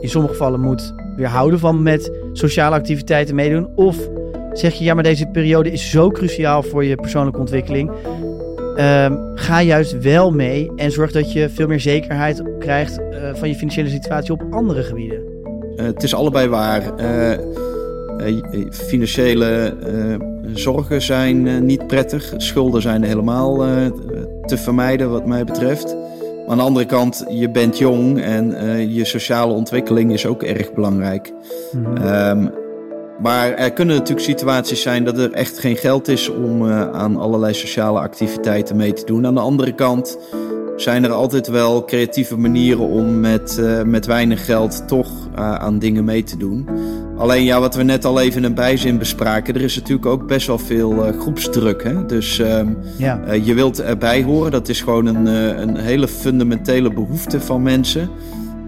in 0.00 0.08
sommige 0.08 0.34
gevallen 0.34 0.60
moet 0.60 0.94
weerhouden 1.16 1.58
van 1.58 1.82
met 1.82 2.10
sociale 2.32 2.76
activiteiten 2.76 3.34
meedoen? 3.34 3.68
Of 3.74 4.08
zeg 4.58 4.74
je 4.74 4.84
ja, 4.84 4.94
maar 4.94 5.02
deze 5.02 5.26
periode 5.26 5.72
is 5.72 5.90
zo 5.90 6.10
cruciaal 6.10 6.62
voor 6.62 6.84
je 6.84 6.94
persoonlijke 6.94 7.40
ontwikkeling. 7.40 7.90
Um, 8.78 9.30
ga 9.34 9.62
juist 9.62 9.98
wel 9.98 10.30
mee 10.30 10.72
en 10.76 10.92
zorg 10.92 11.12
dat 11.12 11.32
je 11.32 11.48
veel 11.48 11.66
meer 11.66 11.80
zekerheid 11.80 12.42
krijgt 12.58 12.98
uh, 12.98 13.34
van 13.34 13.48
je 13.48 13.54
financiële 13.54 13.88
situatie 13.88 14.32
op 14.32 14.42
andere 14.50 14.82
gebieden. 14.82 15.22
Uh, 15.76 15.84
het 15.84 16.02
is 16.02 16.14
allebei 16.14 16.48
waar. 16.48 16.82
financiële 18.70 19.74
zorgen 20.54 21.02
zijn 21.02 21.66
niet 21.66 21.86
prettig. 21.86 22.34
Schulden 22.36 22.82
zijn 22.82 23.02
helemaal 23.02 23.56
te 24.44 24.56
vermijden 24.56 25.10
wat 25.10 25.26
mij 25.26 25.44
betreft. 25.44 25.94
Maar 25.94 26.50
aan 26.50 26.56
de 26.56 26.62
andere 26.62 26.86
kant, 26.86 27.24
je 27.28 27.50
bent 27.50 27.78
jong 27.78 28.20
en 28.20 28.54
je 28.92 29.04
sociale 29.04 29.52
ontwikkeling 29.52 30.12
is 30.12 30.26
ook 30.26 30.42
erg 30.42 30.72
belangrijk. 30.72 31.32
Mm-hmm. 31.72 32.42
Um, 32.42 32.64
maar 33.22 33.52
er 33.52 33.72
kunnen 33.72 33.94
natuurlijk 33.96 34.26
situaties 34.26 34.82
zijn 34.82 35.04
dat 35.04 35.18
er 35.18 35.32
echt 35.32 35.58
geen 35.58 35.76
geld 35.76 36.08
is 36.08 36.28
om 36.28 36.62
uh, 36.62 36.90
aan 36.90 37.16
allerlei 37.16 37.54
sociale 37.54 38.00
activiteiten 38.00 38.76
mee 38.76 38.92
te 38.92 39.04
doen. 39.04 39.26
Aan 39.26 39.34
de 39.34 39.40
andere 39.40 39.74
kant 39.74 40.18
zijn 40.76 41.04
er 41.04 41.10
altijd 41.10 41.46
wel 41.46 41.84
creatieve 41.84 42.36
manieren 42.36 42.88
om 42.88 43.20
met, 43.20 43.56
uh, 43.60 43.82
met 43.82 44.06
weinig 44.06 44.44
geld 44.44 44.88
toch 44.88 45.08
aan 45.34 45.78
dingen 45.78 46.04
mee 46.04 46.22
te 46.22 46.36
doen. 46.36 46.68
Alleen 47.16 47.44
ja, 47.44 47.60
wat 47.60 47.74
we 47.74 47.82
net 47.82 48.04
al 48.04 48.20
even 48.20 48.38
in 48.38 48.44
een 48.44 48.54
bijzin 48.54 48.98
bespraken, 48.98 49.54
er 49.54 49.60
is 49.62 49.74
natuurlijk 49.76 50.06
ook 50.06 50.26
best 50.26 50.46
wel 50.46 50.58
veel 50.58 51.14
groepsdruk. 51.18 51.82
Hè? 51.84 52.06
Dus 52.06 52.38
ehm, 52.38 52.68
Ja. 52.96 53.20
je 53.42 53.54
wilt 53.54 53.80
erbij 53.82 54.22
horen, 54.22 54.50
dat 54.50 54.68
is 54.68 54.80
gewoon 54.80 55.06
een, 55.06 55.26
een 55.62 55.76
hele 55.76 56.08
fundamentele 56.08 56.92
behoefte 56.92 57.40
van 57.40 57.62
mensen. 57.62 58.10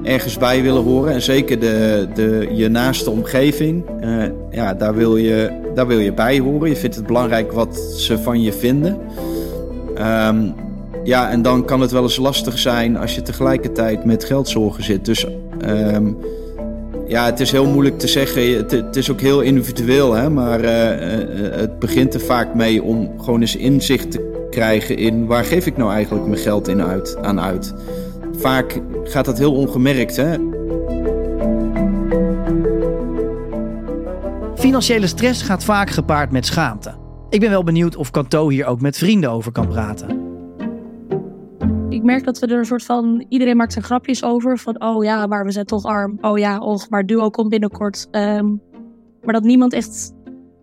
Ergens 0.02 0.38
bij 0.38 0.62
willen 0.62 0.82
horen 0.82 1.12
en 1.12 1.22
zeker 1.22 1.60
de, 1.60 2.08
de, 2.14 2.48
je 2.52 2.68
naaste 2.68 3.10
omgeving, 3.10 3.84
uh, 4.04 4.24
ja, 4.50 4.74
daar, 4.74 4.94
wil 4.94 5.16
je, 5.16 5.50
daar 5.74 5.86
wil 5.86 5.98
je 5.98 6.12
bij 6.12 6.38
horen. 6.38 6.68
Je 6.68 6.76
vindt 6.76 6.96
het 6.96 7.06
belangrijk 7.06 7.52
wat 7.52 7.76
ze 7.96 8.18
van 8.18 8.42
je 8.42 8.52
vinden. 8.52 8.98
Um, 10.28 10.54
ja, 11.04 11.30
en 11.30 11.42
dan 11.42 11.64
kan 11.64 11.80
het 11.80 11.90
wel 11.90 12.02
eens 12.02 12.16
lastig 12.16 12.58
zijn 12.58 12.96
als 12.96 13.14
je 13.14 13.22
tegelijkertijd 13.22 14.04
met 14.04 14.24
geldzorgen 14.24 14.84
zit. 14.84 15.04
Dus 15.04 15.26
um, 15.66 16.18
ja, 17.06 17.24
het 17.24 17.40
is 17.40 17.50
heel 17.50 17.66
moeilijk 17.66 17.98
te 17.98 18.08
zeggen. 18.08 18.56
Het, 18.56 18.96
is 18.96 19.10
ook 19.10 19.20
heel 19.20 19.40
individueel, 19.40 20.12
hè? 20.12 20.30
maar 20.30 20.60
uh, 20.60 20.70
uh, 20.70 21.50
het 21.50 21.78
begint 21.78 22.14
er 22.14 22.20
vaak 22.20 22.54
mee 22.54 22.82
om 22.82 23.20
gewoon 23.20 23.40
eens 23.40 23.56
inzicht 23.56 24.10
te 24.10 24.46
krijgen 24.50 24.96
in 24.96 25.26
waar 25.26 25.44
geef 25.44 25.66
ik 25.66 25.76
nou 25.76 25.92
eigenlijk 25.92 26.26
mijn 26.26 26.40
geld 26.40 26.68
in 26.68 26.82
uit, 26.82 27.16
aan 27.22 27.40
uit. 27.40 27.74
Vaak 28.38 28.80
gaat 29.02 29.24
dat 29.24 29.38
heel 29.38 29.54
ongemerkt. 29.54 30.16
Hè? 30.16 30.36
Financiële 34.54 35.06
stress 35.06 35.42
gaat 35.42 35.64
vaak 35.64 35.90
gepaard 35.90 36.30
met 36.30 36.46
schaamte. 36.46 36.94
Ik 37.28 37.40
ben 37.40 37.50
wel 37.50 37.64
benieuwd 37.64 37.96
of 37.96 38.10
Kanto 38.10 38.48
hier 38.48 38.66
ook 38.66 38.80
met 38.80 38.98
vrienden 38.98 39.30
over 39.30 39.52
kan 39.52 39.68
praten. 39.68 40.26
Ik 41.88 42.02
merk 42.02 42.24
dat 42.24 42.38
we 42.38 42.46
er 42.46 42.58
een 42.58 42.64
soort 42.64 42.84
van. 42.84 43.24
Iedereen 43.28 43.56
maakt 43.56 43.74
er 43.74 43.82
grapjes 43.82 44.24
over. 44.24 44.58
Van 44.58 44.82
oh 44.82 45.04
ja, 45.04 45.26
maar 45.26 45.44
we 45.44 45.50
zijn 45.50 45.66
toch 45.66 45.84
arm. 45.84 46.18
Oh 46.20 46.38
ja, 46.38 46.58
och, 46.58 46.88
maar 46.88 47.06
duo 47.06 47.30
komt 47.30 47.48
binnenkort. 47.48 48.08
Um, 48.10 48.60
maar 49.22 49.34
dat 49.34 49.42
niemand 49.42 49.72
echt, 49.72 50.14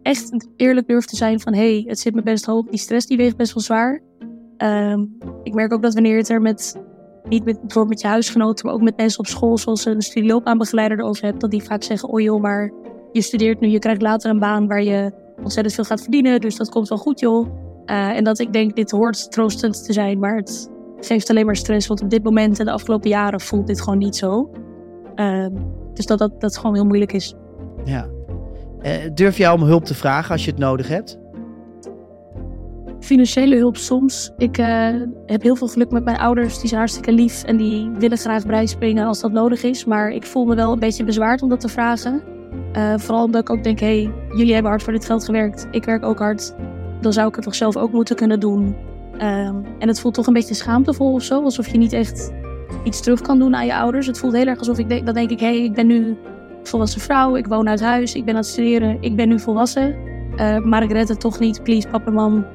echt 0.01 0.47
eerlijk 0.55 0.87
durft 0.87 1.09
te 1.09 1.15
zijn 1.15 1.39
van 1.39 1.53
hé, 1.53 1.73
hey, 1.73 1.83
het 1.87 1.99
zit 1.99 2.15
me 2.15 2.23
best 2.23 2.45
hoog. 2.45 2.65
Die 2.65 2.79
stress 2.79 3.07
die 3.07 3.17
weegt 3.17 3.37
best 3.37 3.53
wel 3.53 3.63
zwaar. 3.63 4.01
Um, 4.57 5.17
ik 5.43 5.53
merk 5.53 5.73
ook 5.73 5.81
dat 5.81 5.93
wanneer 5.93 6.11
je 6.11 6.17
het 6.17 6.29
er 6.29 6.41
met. 6.41 6.83
Niet 7.29 7.45
met, 7.45 7.59
bijvoorbeeld 7.59 7.89
met 7.89 8.01
je 8.01 8.07
huisgenoten, 8.07 8.65
maar 8.65 8.75
ook 8.75 8.81
met 8.81 8.97
mensen 8.97 9.19
op 9.19 9.27
school, 9.27 9.57
zoals 9.57 9.85
een 9.85 10.01
studieloopbaanbegeleider 10.01 10.99
erover 10.99 11.25
hebt, 11.25 11.41
dat 11.41 11.51
die 11.51 11.63
vaak 11.63 11.83
zeggen: 11.83 12.09
Oh 12.09 12.21
joh, 12.21 12.41
maar 12.41 12.71
je 13.11 13.21
studeert 13.21 13.59
nu, 13.59 13.67
je 13.67 13.79
krijgt 13.79 14.01
later 14.01 14.29
een 14.29 14.39
baan 14.39 14.67
waar 14.67 14.83
je 14.83 15.11
ontzettend 15.43 15.75
veel 15.75 15.83
gaat 15.83 16.01
verdienen, 16.01 16.41
dus 16.41 16.55
dat 16.55 16.69
komt 16.69 16.89
wel 16.89 16.97
goed 16.97 17.19
joh. 17.19 17.47
Uh, 17.85 18.09
en 18.09 18.23
dat 18.23 18.39
ik 18.39 18.53
denk, 18.53 18.75
dit 18.75 18.91
hoort 18.91 19.31
troostend 19.31 19.85
te 19.85 19.93
zijn, 19.93 20.19
maar 20.19 20.35
het 20.35 20.69
geeft 20.99 21.29
alleen 21.29 21.45
maar 21.45 21.55
stress. 21.55 21.87
Want 21.87 22.01
op 22.01 22.09
dit 22.09 22.23
moment 22.23 22.59
en 22.59 22.65
de 22.65 22.71
afgelopen 22.71 23.09
jaren 23.09 23.41
voelt 23.41 23.67
dit 23.67 23.81
gewoon 23.81 23.97
niet 23.97 24.15
zo. 24.15 24.51
Uh, 25.15 25.47
dus 25.93 26.05
dat, 26.05 26.19
dat 26.19 26.41
dat 26.41 26.57
gewoon 26.57 26.75
heel 26.75 26.85
moeilijk 26.85 27.13
is. 27.13 27.35
Ja. 27.83 28.07
Uh, 28.81 28.91
durf 29.13 29.37
jij 29.37 29.51
om 29.51 29.61
hulp 29.61 29.85
te 29.85 29.93
vragen 29.93 30.31
als 30.31 30.45
je 30.45 30.51
het 30.51 30.59
nodig 30.59 30.87
hebt? 30.87 31.19
Financiële 32.99 33.55
hulp 33.55 33.77
soms. 33.77 34.31
Ik 34.37 34.57
uh, 34.57 34.89
heb 35.25 35.41
heel 35.41 35.55
veel 35.55 35.67
geluk 35.67 35.91
met 35.91 36.03
mijn 36.03 36.17
ouders. 36.17 36.59
Die 36.59 36.67
zijn 36.67 36.79
hartstikke 36.79 37.11
lief 37.11 37.43
en 37.43 37.57
die 37.57 37.89
willen 37.99 38.17
graag 38.17 38.45
bijspringen 38.45 39.07
als 39.07 39.21
dat 39.21 39.31
nodig 39.31 39.63
is. 39.63 39.85
Maar 39.85 40.09
ik 40.09 40.25
voel 40.25 40.45
me 40.45 40.55
wel 40.55 40.71
een 40.71 40.79
beetje 40.79 41.03
bezwaard 41.03 41.41
om 41.41 41.49
dat 41.49 41.59
te 41.59 41.67
vragen. 41.67 42.21
Uh, 42.77 42.93
vooral 42.97 43.23
omdat 43.23 43.41
ik 43.41 43.49
ook 43.49 43.63
denk, 43.63 43.79
hé, 43.79 44.03
hey, 44.03 44.13
jullie 44.37 44.53
hebben 44.53 44.71
hard 44.71 44.83
voor 44.83 44.93
dit 44.93 45.05
geld 45.05 45.25
gewerkt. 45.25 45.67
Ik 45.71 45.85
werk 45.85 46.05
ook 46.05 46.19
hard. 46.19 46.55
Dan 47.01 47.13
zou 47.13 47.27
ik 47.27 47.35
het 47.35 47.43
toch 47.43 47.55
zelf 47.55 47.77
ook 47.77 47.91
moeten 47.91 48.15
kunnen 48.15 48.39
doen. 48.39 48.75
Um, 49.13 49.65
en 49.79 49.87
het 49.87 49.99
voelt 49.99 50.13
toch 50.13 50.27
een 50.27 50.33
beetje 50.33 50.53
schaamtevol 50.53 51.13
of 51.13 51.23
zo. 51.23 51.43
Alsof 51.43 51.67
je 51.67 51.77
niet 51.77 51.93
echt 51.93 52.33
iets 52.83 53.01
terug 53.01 53.21
kan 53.21 53.39
doen 53.39 53.55
aan 53.55 53.65
je 53.65 53.75
ouders. 53.75 54.07
Het 54.07 54.19
voelt 54.19 54.33
heel 54.33 54.45
erg 54.45 54.59
alsof 54.59 54.77
ik 54.77 54.89
denk, 54.89 55.05
dan 55.05 55.13
denk 55.13 55.29
ik, 55.29 55.39
hé, 55.39 55.45
hey, 55.45 55.63
ik 55.63 55.73
ben 55.73 55.87
nu 55.87 56.17
volwassen 56.63 57.01
vrouw. 57.01 57.35
Ik 57.35 57.47
woon 57.47 57.69
uit 57.69 57.81
huis. 57.81 58.15
Ik 58.15 58.25
ben 58.25 58.33
aan 58.33 58.39
het 58.39 58.49
studeren. 58.49 58.97
Ik 59.01 59.15
ben 59.15 59.27
nu 59.27 59.39
volwassen. 59.39 59.95
Uh, 60.35 60.57
maar 60.59 60.83
ik 60.83 60.91
red 60.91 61.07
het 61.07 61.19
toch 61.19 61.39
niet. 61.39 61.63
Please, 61.63 61.87
papa 61.87 62.05
en 62.05 62.13
mam, 62.13 62.45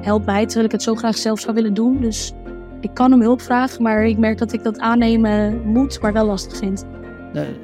help 0.00 0.26
mij. 0.26 0.44
Terwijl 0.44 0.64
ik 0.64 0.72
het 0.72 0.82
zo 0.82 0.94
graag 0.94 1.16
zelf 1.16 1.40
zou 1.40 1.54
willen 1.54 1.74
doen. 1.74 2.00
Dus 2.00 2.32
ik 2.80 2.94
kan 2.94 3.12
om 3.12 3.20
hulp 3.20 3.40
vragen. 3.40 3.82
Maar 3.82 4.04
ik 4.04 4.18
merk 4.18 4.38
dat 4.38 4.52
ik 4.52 4.62
dat 4.62 4.78
aannemen 4.78 5.60
moet, 5.64 6.00
maar 6.00 6.12
wel 6.12 6.26
lastig 6.26 6.56
vind. 6.56 6.84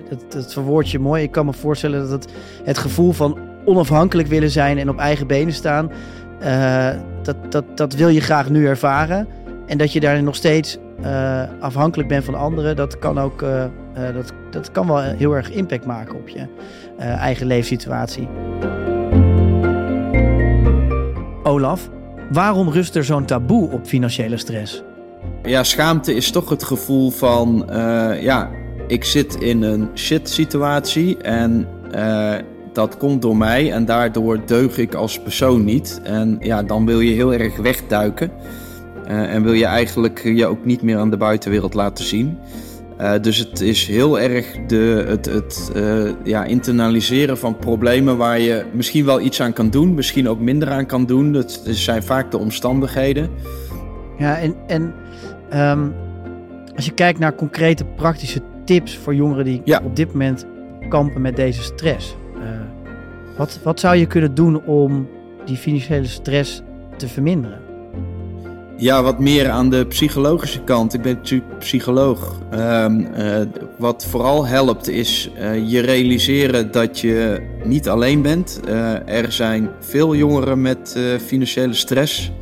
Dat, 0.08 0.32
dat 0.32 0.52
verwoord 0.52 0.90
je 0.90 0.98
mooi. 0.98 1.22
Ik 1.22 1.30
kan 1.30 1.46
me 1.46 1.52
voorstellen 1.52 2.00
dat 2.00 2.10
het, 2.10 2.32
het 2.64 2.78
gevoel 2.78 3.12
van 3.12 3.38
onafhankelijk 3.64 4.28
willen 4.28 4.50
zijn 4.50 4.78
en 4.78 4.88
op 4.88 4.98
eigen 4.98 5.26
benen 5.26 5.54
staan, 5.54 5.90
uh, 6.42 6.90
dat, 7.22 7.36
dat, 7.52 7.64
dat 7.74 7.94
wil 7.94 8.08
je 8.08 8.20
graag 8.20 8.50
nu 8.50 8.66
ervaren. 8.66 9.28
En 9.66 9.78
dat 9.78 9.92
je 9.92 10.00
daar 10.00 10.22
nog 10.22 10.34
steeds 10.34 10.78
uh, 11.00 11.42
afhankelijk 11.60 12.08
bent 12.08 12.24
van 12.24 12.34
anderen, 12.34 12.76
dat 12.76 12.98
kan 12.98 13.18
ook 13.18 13.42
uh, 13.42 13.64
dat, 14.14 14.32
dat 14.50 14.70
kan 14.70 14.86
wel 14.86 15.00
heel 15.00 15.32
erg 15.32 15.50
impact 15.50 15.86
maken 15.86 16.16
op 16.16 16.28
je 16.28 16.46
eigen 16.98 17.46
leefsituatie. 17.46 18.28
Olaf, 21.42 21.88
waarom 22.30 22.68
rust 22.68 22.96
er 22.96 23.04
zo'n 23.04 23.24
taboe 23.24 23.70
op 23.70 23.86
financiële 23.86 24.36
stress? 24.36 24.82
Ja, 25.42 25.64
schaamte 25.64 26.14
is 26.14 26.30
toch 26.30 26.48
het 26.48 26.64
gevoel 26.64 27.10
van, 27.10 27.64
ja, 28.20 28.50
ik 28.86 29.04
zit 29.04 29.34
in 29.34 29.62
een 29.62 29.88
shit 29.94 30.28
situatie 30.28 31.16
en 31.16 31.68
uh, 31.94 32.34
dat 32.72 32.96
komt 32.96 33.22
door 33.22 33.36
mij 33.36 33.72
en 33.72 33.84
daardoor 33.84 34.46
deug 34.46 34.78
ik 34.78 34.94
als 34.94 35.20
persoon 35.20 35.64
niet. 35.64 36.00
En 36.04 36.36
ja, 36.40 36.62
dan 36.62 36.86
wil 36.86 37.00
je 37.00 37.14
heel 37.14 37.32
erg 37.32 37.56
wegduiken 37.56 38.30
uh, 39.08 39.34
en 39.34 39.42
wil 39.42 39.52
je 39.52 39.64
eigenlijk 39.64 40.22
je 40.24 40.46
ook 40.46 40.64
niet 40.64 40.82
meer 40.82 40.98
aan 40.98 41.10
de 41.10 41.16
buitenwereld 41.16 41.74
laten 41.74 42.04
zien. 42.04 42.38
Uh, 43.00 43.12
dus 43.20 43.38
het 43.38 43.60
is 43.60 43.86
heel 43.86 44.20
erg 44.20 44.56
de, 44.66 45.04
het, 45.08 45.26
het 45.26 45.72
ja, 46.24 46.44
internaliseren 46.44 47.38
van 47.38 47.56
problemen 47.56 48.16
waar 48.16 48.38
je 48.38 48.64
misschien 48.72 49.04
wel 49.04 49.20
iets 49.20 49.40
aan 49.40 49.52
kan 49.52 49.70
doen, 49.70 49.94
misschien 49.94 50.28
ook 50.28 50.40
minder 50.40 50.70
aan 50.70 50.86
kan 50.86 51.06
doen. 51.06 51.32
Dat 51.32 51.60
zijn 51.64 52.02
vaak 52.02 52.30
de 52.30 52.38
omstandigheden. 52.38 53.30
Ja, 54.18 54.38
en, 54.38 54.54
en 54.66 54.94
um, 55.54 55.94
als 56.76 56.84
je 56.84 56.92
kijkt 56.92 57.18
naar 57.18 57.34
concrete 57.34 57.84
praktische 57.84 58.40
tips 58.64 58.96
voor 58.96 59.14
jongeren 59.14 59.44
die 59.44 59.60
ja. 59.64 59.80
op 59.84 59.96
dit 59.96 60.12
moment 60.12 60.46
kampen 60.88 61.20
met 61.20 61.36
deze 61.36 61.62
stress. 61.62 62.16
Uh, 62.36 62.42
wat, 63.36 63.60
wat 63.62 63.80
zou 63.80 63.96
je 63.96 64.06
kunnen 64.06 64.34
doen 64.34 64.64
om 64.64 65.08
die 65.44 65.56
financiële 65.56 66.06
stress 66.06 66.62
te 66.96 67.08
verminderen? 67.08 67.65
Ja, 68.78 69.02
wat 69.02 69.18
meer 69.18 69.50
aan 69.50 69.70
de 69.70 69.86
psychologische 69.86 70.60
kant. 70.60 70.94
Ik 70.94 71.02
ben 71.02 71.14
natuurlijk 71.14 71.58
psycholoog. 71.58 72.40
Um, 72.54 73.00
uh, 73.00 73.40
wat 73.78 74.06
vooral 74.10 74.46
helpt 74.46 74.88
is 74.88 75.30
uh, 75.38 75.70
je 75.70 75.80
realiseren 75.80 76.72
dat 76.72 76.98
je 77.00 77.40
niet 77.64 77.88
alleen 77.88 78.22
bent. 78.22 78.60
er 79.06 79.32
zijn 79.32 79.68
veel 79.80 80.14
jongeren 80.14 80.60
met 80.60 80.98
financiële 81.26 81.74
stress. 81.74 82.32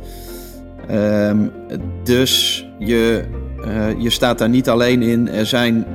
Um, 0.91 1.51
dus 2.03 2.65
je 2.79 3.23
je 3.97 4.09
staat 4.09 4.37
daar 4.37 4.49
niet 4.49 4.69
alleen 4.69 5.01
in. 5.01 5.29
Er 5.29 5.45
zijn 5.45 5.85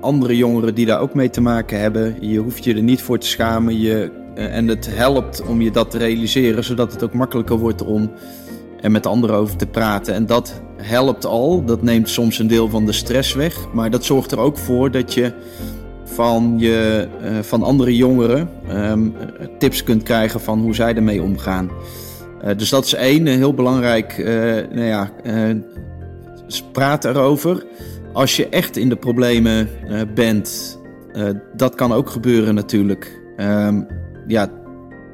andere 0.00 0.36
jongeren 0.36 0.74
die 0.74 0.86
daar 0.86 1.00
ook 1.00 1.14
mee 1.14 1.30
te 1.30 1.40
maken 1.40 1.80
hebben. 1.80 2.16
Je 2.20 2.38
hoeft 2.38 2.64
je 2.64 2.74
er 2.74 2.82
niet 2.82 3.02
voor 3.02 3.18
te 3.18 3.26
schamen. 3.26 3.80
Je, 3.80 4.10
en 4.34 4.68
het 4.68 4.88
helpt 4.96 5.42
om 5.42 5.60
je 5.60 5.70
dat 5.70 5.90
te 5.90 5.98
realiseren, 5.98 6.64
zodat 6.64 6.92
het 6.92 7.02
ook 7.02 7.14
makkelijker 7.14 7.58
wordt 7.58 7.84
om 7.84 8.10
er 8.80 8.90
met 8.90 9.06
anderen 9.06 9.36
over 9.36 9.56
te 9.56 9.66
praten. 9.66 10.14
En 10.14 10.26
dat 10.26 10.62
helpt 10.76 11.24
al. 11.26 11.64
Dat 11.64 11.82
neemt 11.82 12.08
soms 12.08 12.38
een 12.38 12.46
deel 12.46 12.68
van 12.68 12.86
de 12.86 12.92
stress 12.92 13.34
weg. 13.34 13.66
Maar 13.72 13.90
dat 13.90 14.04
zorgt 14.04 14.32
er 14.32 14.38
ook 14.38 14.58
voor 14.58 14.90
dat 14.90 15.14
je 15.14 15.32
van, 16.04 16.54
je, 16.58 17.08
van 17.42 17.62
andere 17.62 17.96
jongeren 17.96 18.48
um, 18.70 19.14
tips 19.58 19.82
kunt 19.82 20.02
krijgen 20.02 20.40
van 20.40 20.60
hoe 20.60 20.74
zij 20.74 20.94
ermee 20.94 21.22
omgaan. 21.22 21.70
dus 22.56 22.68
dat 22.68 22.84
is 22.84 22.94
één 22.94 23.26
heel 23.26 23.54
belangrijk. 23.54 24.18
nou 24.72 24.84
ja, 24.84 25.10
praat 26.72 27.04
erover. 27.04 27.64
Als 28.12 28.36
je 28.36 28.48
echt 28.48 28.76
in 28.76 28.88
de 28.88 28.96
problemen 28.96 29.68
uh, 29.88 30.00
bent, 30.14 30.78
uh, 31.12 31.28
dat 31.56 31.74
kan 31.74 31.92
ook 31.92 32.10
gebeuren 32.10 32.54
natuurlijk. 32.54 33.20
Um, 33.36 33.86
ja, 34.26 34.48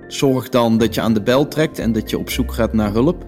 zorg 0.06 0.48
dan 0.48 0.78
dat 0.78 0.94
je 0.94 1.00
aan 1.00 1.14
de 1.14 1.22
bel 1.22 1.48
trekt 1.48 1.78
en 1.78 1.92
dat 1.92 2.10
je 2.10 2.18
op 2.18 2.30
zoek 2.30 2.52
gaat 2.52 2.72
naar 2.72 2.92
hulp. 2.92 3.24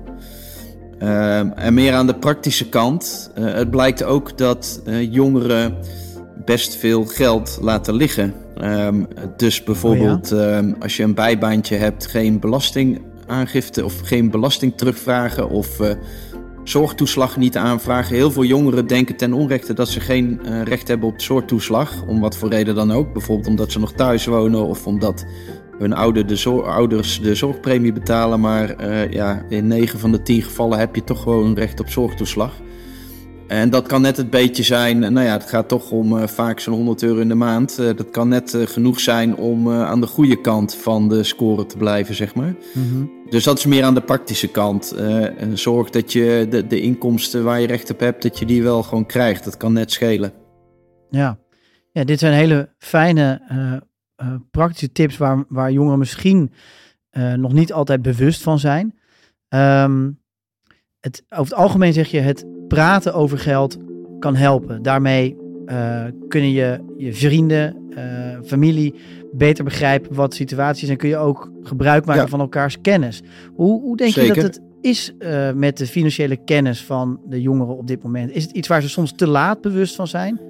Um, 1.02 1.52
en 1.52 1.74
meer 1.74 1.94
aan 1.94 2.06
de 2.06 2.14
praktische 2.14 2.68
kant. 2.68 3.30
Uh, 3.38 3.52
het 3.52 3.70
blijkt 3.70 4.04
ook 4.04 4.38
dat 4.38 4.82
jongeren 5.10 5.76
best 6.44 6.76
veel 6.76 7.04
geld 7.04 7.58
laten 7.60 7.94
liggen. 7.94 8.34
Um, 8.62 9.06
dus 9.36 9.64
bijvoorbeeld 9.64 10.32
oh 10.32 10.38
ja? 10.38 10.74
als 10.80 10.96
je 10.96 11.02
een 11.02 11.14
bijbaantje 11.14 11.76
hebt, 11.76 12.06
geen 12.06 12.40
belastingaangifte 12.40 13.84
of 13.84 14.00
geen 14.00 14.30
belasting 14.30 14.76
terugvragen 14.76 15.50
of 15.50 15.80
zorgtoeslag 16.64 17.36
niet 17.36 17.56
aanvragen. 17.56 18.14
Heel 18.14 18.30
veel 18.30 18.44
jongeren 18.44 18.86
denken 18.86 19.16
ten 19.16 19.32
onrechte 19.32 19.74
dat 19.74 19.88
ze 19.88 20.00
geen 20.00 20.40
recht 20.64 20.88
hebben 20.88 21.08
op 21.08 21.20
zorgtoeslag. 21.20 22.02
Om 22.06 22.20
wat 22.20 22.36
voor 22.36 22.48
reden 22.48 22.74
dan 22.74 22.92
ook. 22.92 23.12
Bijvoorbeeld 23.12 23.48
omdat 23.48 23.72
ze 23.72 23.78
nog 23.78 23.92
thuis 23.92 24.26
wonen 24.26 24.66
of 24.66 24.86
omdat 24.86 25.24
hun 25.78 25.92
ouder 25.92 26.26
de 26.26 26.36
zor 26.36 26.66
ouders 26.66 27.20
de 27.20 27.34
zorgpremie 27.34 27.92
betalen. 27.92 28.40
Maar 28.40 28.84
uh, 28.84 29.12
ja, 29.12 29.42
in 29.48 29.66
9 29.66 29.98
van 29.98 30.12
de 30.12 30.22
10 30.22 30.42
gevallen 30.42 30.78
heb 30.78 30.94
je 30.94 31.04
toch 31.04 31.22
gewoon 31.22 31.54
recht 31.54 31.80
op 31.80 31.88
zorgtoeslag. 31.88 32.52
En 33.46 33.70
dat 33.70 33.86
kan 33.86 34.02
net 34.02 34.16
het 34.16 34.30
beetje 34.30 34.62
zijn, 34.62 34.98
nou 34.98 35.20
ja, 35.20 35.32
het 35.32 35.48
gaat 35.48 35.68
toch 35.68 35.90
om 35.90 36.28
vaak 36.28 36.60
zo'n 36.60 36.74
100 36.74 37.02
euro 37.02 37.20
in 37.20 37.28
de 37.28 37.34
maand. 37.34 37.76
dat 37.76 38.10
kan 38.10 38.28
net 38.28 38.56
genoeg 38.64 39.00
zijn 39.00 39.36
om 39.36 39.70
aan 39.70 40.00
de 40.00 40.06
goede 40.06 40.40
kant 40.40 40.74
van 40.74 41.08
de 41.08 41.22
score 41.22 41.66
te 41.66 41.76
blijven, 41.76 42.14
zeg 42.14 42.34
maar. 42.34 42.54
Mhm. 42.74 43.04
Dus 43.30 43.44
dat 43.44 43.58
is 43.58 43.66
meer 43.66 43.84
aan 43.84 43.94
de 43.94 44.00
praktische 44.00 44.48
kant. 44.48 44.94
zorg 45.54 45.90
dat 45.90 46.12
je 46.12 46.46
de, 46.50 46.66
de 46.66 46.80
inkomsten 46.80 47.44
waar 47.44 47.60
je 47.60 47.66
recht 47.66 47.90
op 47.90 48.00
hebt, 48.00 48.22
dat 48.22 48.38
je 48.38 48.46
die 48.46 48.62
wel 48.62 48.82
gewoon 48.82 49.06
krijgt. 49.06 49.44
Dat 49.44 49.56
kan 49.56 49.72
net 49.72 49.92
schelen. 49.92 50.32
Ja, 51.10 51.38
ja 51.92 52.04
dit 52.04 52.18
zijn 52.18 52.32
hele 52.32 52.74
fijne 52.78 53.40
uh, 54.22 54.34
praktische 54.50 54.92
tips 54.92 55.16
waar, 55.16 55.44
waar 55.48 55.72
jongeren 55.72 55.98
misschien 55.98 56.52
uh, 57.12 57.32
nog 57.32 57.52
niet 57.52 57.72
altijd 57.72 58.02
bewust 58.02 58.42
van 58.42 58.58
zijn. 58.58 58.98
Um, 59.48 60.20
het, 61.00 61.24
over 61.28 61.44
het 61.44 61.54
algemeen 61.54 61.92
zeg 61.92 62.10
je, 62.10 62.20
het 62.20 62.46
praten 62.68 63.14
over 63.14 63.38
geld 63.38 63.78
kan 64.18 64.36
helpen. 64.36 64.82
Daarmee 64.82 65.36
uh, 65.66 66.04
kunnen 66.28 66.50
je, 66.50 66.94
je 66.96 67.14
vrienden, 67.14 67.76
familie 68.44 68.94
beter 69.32 69.64
begrijpen 69.64 70.14
wat 70.14 70.34
situaties 70.34 70.80
zijn. 70.80 70.92
En 70.92 70.98
kun 70.98 71.08
je 71.08 71.16
ook 71.16 71.52
gebruik 71.62 72.04
maken 72.04 72.22
ja. 72.22 72.28
van 72.28 72.40
elkaars 72.40 72.80
kennis. 72.80 73.22
Hoe, 73.54 73.80
hoe 73.80 73.96
denk 73.96 74.12
Zeker. 74.12 74.34
je 74.34 74.42
dat 74.42 74.54
het 74.54 74.62
is 74.80 75.12
met 75.54 75.78
de 75.78 75.86
financiële 75.86 76.36
kennis 76.36 76.84
van 76.84 77.20
de 77.28 77.40
jongeren 77.40 77.76
op 77.76 77.86
dit 77.86 78.02
moment? 78.02 78.30
Is 78.30 78.42
het 78.42 78.52
iets 78.52 78.68
waar 78.68 78.82
ze 78.82 78.88
soms 78.88 79.12
te 79.12 79.26
laat 79.26 79.60
bewust 79.60 79.94
van 79.94 80.06
zijn? 80.06 80.40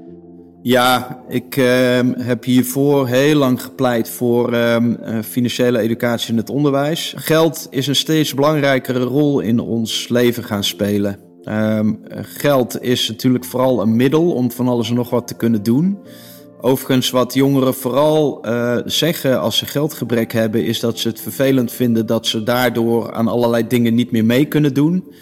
Ja, 0.62 1.22
ik 1.28 1.56
uh, 1.56 2.00
heb 2.16 2.44
hiervoor 2.44 3.08
heel 3.08 3.34
lang 3.34 3.62
gepleit 3.62 4.10
voor 4.10 4.52
uh, 4.52 4.76
financiële 5.24 5.78
educatie 5.78 6.30
in 6.30 6.36
het 6.36 6.50
onderwijs. 6.50 7.14
Geld 7.16 7.66
is 7.70 7.86
een 7.86 7.96
steeds 7.96 8.34
belangrijkere 8.34 8.98
rol 8.98 9.40
in 9.40 9.60
ons 9.60 10.08
leven 10.08 10.44
gaan 10.44 10.64
spelen. 10.64 11.18
Uh, 11.42 11.80
geld 12.22 12.82
is 12.82 13.08
natuurlijk 13.08 13.44
vooral 13.44 13.80
een 13.80 13.96
middel 13.96 14.32
om 14.32 14.50
van 14.50 14.68
alles 14.68 14.88
en 14.88 14.94
nog 14.94 15.10
wat 15.10 15.26
te 15.26 15.36
kunnen 15.36 15.62
doen. 15.62 15.98
Overigens, 16.60 17.10
wat 17.10 17.34
jongeren 17.34 17.74
vooral 17.74 18.46
uh, 18.46 18.76
zeggen 18.84 19.40
als 19.40 19.56
ze 19.56 19.66
geldgebrek 19.66 20.32
hebben, 20.32 20.64
is 20.64 20.80
dat 20.80 20.98
ze 20.98 21.08
het 21.08 21.20
vervelend 21.20 21.72
vinden 21.72 22.06
dat 22.06 22.26
ze 22.26 22.42
daardoor 22.42 23.12
aan 23.12 23.28
allerlei 23.28 23.66
dingen 23.66 23.94
niet 23.94 24.10
meer 24.10 24.24
mee 24.24 24.44
kunnen 24.44 24.74
doen. 24.74 25.12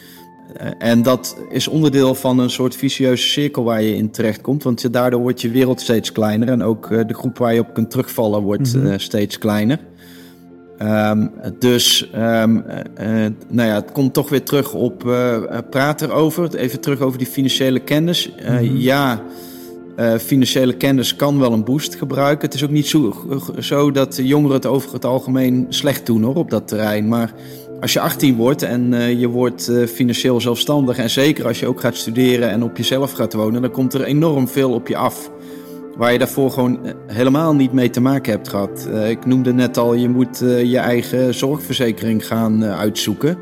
En 0.78 1.02
dat 1.02 1.36
is 1.48 1.68
onderdeel 1.68 2.14
van 2.14 2.38
een 2.38 2.50
soort 2.50 2.76
vicieuze 2.76 3.28
cirkel 3.28 3.64
waar 3.64 3.82
je 3.82 3.96
in 3.96 4.10
terechtkomt. 4.10 4.62
Want 4.62 4.92
daardoor 4.92 5.20
wordt 5.20 5.40
je 5.40 5.50
wereld 5.50 5.80
steeds 5.80 6.12
kleiner. 6.12 6.48
En 6.48 6.62
ook 6.62 6.88
de 6.88 7.14
groep 7.14 7.38
waar 7.38 7.54
je 7.54 7.60
op 7.60 7.74
kunt 7.74 7.90
terugvallen 7.90 8.42
wordt 8.42 8.74
mm 8.74 8.82
-hmm. 8.82 8.98
steeds 8.98 9.38
kleiner. 9.38 9.78
Um, 10.82 11.30
dus 11.58 12.10
um, 12.14 12.56
uh, 12.56 13.26
nou 13.48 13.68
ja, 13.68 13.74
het 13.74 13.92
komt 13.92 14.14
toch 14.14 14.28
weer 14.28 14.42
terug 14.42 14.74
op 14.74 15.04
uh, 15.04 15.38
praten 15.70 16.08
erover. 16.08 16.54
Even 16.54 16.80
terug 16.80 17.00
over 17.00 17.18
die 17.18 17.26
financiële 17.26 17.78
kennis. 17.78 18.30
Uh, 18.38 18.50
mm 18.50 18.56
-hmm. 18.56 18.76
Ja, 18.76 19.22
financiële 20.20 20.72
kennis 20.72 21.16
kan 21.16 21.38
wel 21.38 21.52
een 21.52 21.64
boost 21.64 21.94
gebruiken. 21.94 22.44
Het 22.44 22.54
is 22.54 22.64
ook 22.64 22.70
niet 22.70 22.86
zo, 22.86 23.14
zo 23.58 23.90
dat 23.90 24.16
jongeren 24.22 24.56
het 24.56 24.66
over 24.66 24.92
het 24.92 25.04
algemeen 25.04 25.66
slecht 25.68 26.06
doen 26.06 26.22
hoor, 26.22 26.34
op 26.34 26.50
dat 26.50 26.68
terrein. 26.68 27.08
Maar 27.08 27.32
als 27.80 27.92
je 27.92 28.00
18 28.00 28.36
wordt 28.36 28.62
en 28.62 28.92
uh, 28.92 29.20
je 29.20 29.28
wordt 29.28 29.68
uh, 29.68 29.86
financieel 29.86 30.40
zelfstandig 30.40 30.98
en 30.98 31.10
zeker 31.10 31.46
als 31.46 31.60
je 31.60 31.66
ook 31.66 31.80
gaat 31.80 31.96
studeren 31.96 32.50
en 32.50 32.62
op 32.62 32.76
jezelf 32.76 33.12
gaat 33.12 33.32
wonen, 33.32 33.62
dan 33.62 33.70
komt 33.70 33.94
er 33.94 34.02
enorm 34.02 34.48
veel 34.48 34.72
op 34.72 34.88
je 34.88 34.96
af. 34.96 35.30
Waar 35.96 36.12
je 36.12 36.18
daarvoor 36.18 36.50
gewoon 36.50 36.78
helemaal 37.06 37.54
niet 37.54 37.72
mee 37.72 37.90
te 37.90 38.00
maken 38.00 38.32
hebt 38.32 38.48
gehad. 38.48 38.88
Ik 39.08 39.26
noemde 39.26 39.52
net 39.52 39.76
al, 39.76 39.94
je 39.94 40.08
moet 40.08 40.38
je 40.64 40.78
eigen 40.78 41.34
zorgverzekering 41.34 42.26
gaan 42.26 42.64
uitzoeken. 42.64 43.38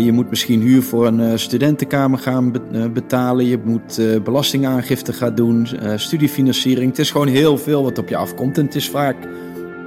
je 0.00 0.12
moet 0.12 0.30
misschien 0.30 0.60
huur 0.60 0.82
voor 0.82 1.06
een 1.06 1.38
studentenkamer 1.38 2.18
gaan 2.18 2.52
be 2.52 2.90
betalen. 2.92 3.44
Je 3.44 3.58
moet 3.64 4.00
belastingaangifte 4.24 5.12
gaan 5.12 5.34
doen, 5.34 5.68
studiefinanciering. 5.96 6.90
Het 6.90 6.98
is 6.98 7.10
gewoon 7.10 7.28
heel 7.28 7.58
veel 7.58 7.82
wat 7.82 7.98
op 7.98 8.08
je 8.08 8.16
afkomt 8.16 8.58
en 8.58 8.64
het 8.64 8.74
is 8.74 8.88
vaak 8.88 9.16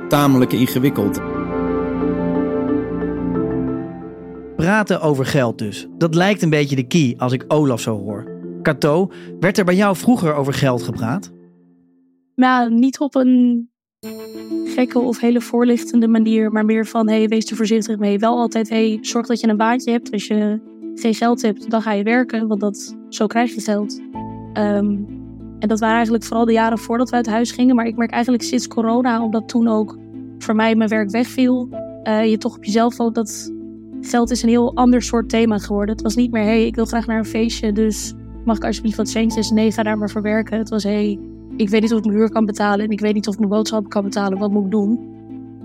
tamelijk 0.10 0.54
ingewikkeld. 0.54 1.41
Praten 4.62 5.02
over 5.02 5.26
geld 5.26 5.58
dus. 5.58 5.88
Dat 5.98 6.16
lijkt 6.16 6.42
een 6.42 6.50
beetje 6.50 6.76
de 6.76 6.88
key 6.88 7.14
als 7.18 7.34
ik 7.34 7.46
Olaf 7.48 7.82
zo 7.82 7.98
hoor. 7.98 8.32
Cato, 8.62 9.12
werd 9.40 9.58
er 9.58 9.66
bij 9.66 9.76
jou 9.76 9.96
vroeger 9.96 10.34
over 10.34 10.54
geld 10.54 10.84
gepraat? 10.84 11.32
Nou, 12.36 12.74
niet 12.74 13.00
op 13.00 13.16
een 13.16 13.70
gekke 14.66 15.00
of 15.00 15.20
hele 15.20 15.42
voorlichtende 15.42 16.08
manier, 16.08 16.52
maar 16.52 16.66
meer 16.66 16.86
van 16.86 17.10
hey, 17.10 17.28
wees 17.28 17.50
er 17.50 17.56
voorzichtig 17.56 17.98
mee. 17.98 18.20
Wel 18.20 18.38
altijd 18.38 18.70
hey, 18.70 18.98
zorg 19.02 19.28
dat 19.28 19.40
je 19.40 19.48
een 19.48 19.58
baantje 19.58 19.92
hebt. 19.92 20.12
Als 20.12 20.28
je 20.28 20.60
geen 20.96 21.14
geld 21.14 21.42
hebt, 21.42 21.70
dan 21.70 21.82
ga 21.82 21.92
je 21.92 22.04
werken, 22.04 22.48
want 22.48 22.62
dat, 22.62 22.98
zo 23.10 23.28
krijg 23.28 23.54
je 23.54 23.62
geld. 23.62 24.02
Um, 24.54 25.06
en 25.60 25.68
dat 25.68 25.80
waren 25.80 25.96
eigenlijk 25.96 26.24
vooral 26.24 26.46
de 26.46 26.52
jaren 26.52 26.78
voordat 26.78 27.10
we 27.10 27.16
uit 27.16 27.28
huis 27.28 27.52
gingen. 27.52 27.76
Maar 27.76 27.86
ik 27.86 27.98
merk 27.98 28.12
eigenlijk 28.12 28.44
sinds 28.44 28.68
corona, 28.68 29.24
omdat 29.24 29.48
toen 29.48 29.68
ook 29.68 29.98
voor 30.38 30.56
mij 30.56 30.76
mijn 30.76 30.90
werk 30.90 31.10
wegviel, 31.10 31.70
uh, 32.04 32.30
je 32.30 32.38
toch 32.38 32.56
op 32.56 32.64
jezelf 32.64 33.00
ook 33.00 33.16
dat 33.16 33.52
geld 34.02 34.32
is 34.32 34.44
een 34.44 34.50
heel 34.50 34.76
ander 34.76 35.02
soort 35.02 35.30
thema 35.30 35.58
geworden. 35.58 35.96
Het 35.96 36.04
was 36.04 36.16
niet 36.16 36.32
meer, 36.32 36.44
hey, 36.44 36.66
ik 36.66 36.76
wil 36.76 36.86
graag 36.86 37.08
naar 37.08 37.18
een 37.18 37.26
feestje, 37.26 37.72
dus 37.72 38.14
mag 38.46 38.58
ik 38.58 38.66
alsjeblieft 38.66 38.98
wat 38.98 39.10
centjes? 39.10 39.52
Nee, 39.52 39.72
ga 39.72 39.84
daar 39.84 39.98
maar 39.98 40.10
voor 40.10 40.22
werken. 40.22 40.58
Het 40.58 40.70
was, 40.70 40.84
hey, 40.84 41.20
ik 41.58 41.70
weet 41.70 41.82
niet 41.82 41.92
of 41.92 41.98
ik 41.98 42.06
mijn 42.06 42.18
huur 42.18 42.30
kan 42.30 42.46
betalen 42.46 42.86
en 42.86 42.92
ik 42.92 43.00
weet 43.00 43.14
niet 43.14 43.28
of 43.28 43.34
ik 43.34 43.40
mijn 43.40 43.52
boodschappen 43.52 43.90
kan 43.90 44.04
betalen. 44.04 44.38
Wat 44.38 44.52
moet 44.52 44.66
ik 44.66 44.72
doen? 44.72 45.00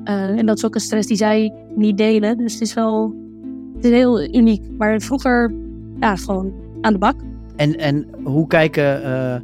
Uh, 0.04 0.38
en 0.38 0.46
dat 0.46 0.56
is 0.56 0.64
ook 0.64 0.74
een 0.74 0.80
stress 0.80 1.08
die 1.08 1.16
zij 1.16 1.52
niet 1.74 1.98
delen. 1.98 2.38
Dus 2.38 2.52
het 2.52 2.62
is 2.62 2.74
wel 2.74 3.14
het 3.76 3.84
is 3.84 3.90
heel 3.90 4.22
uniek. 4.22 4.62
Maar 4.78 5.00
vroeger, 5.00 5.52
ja, 6.00 6.16
gewoon 6.16 6.52
aan 6.80 6.92
de 6.92 6.98
bak. 6.98 7.14
En, 7.56 7.78
en 7.78 8.06
hoe 8.22 8.46
kijken 8.46 9.02
uh, 9.02 9.34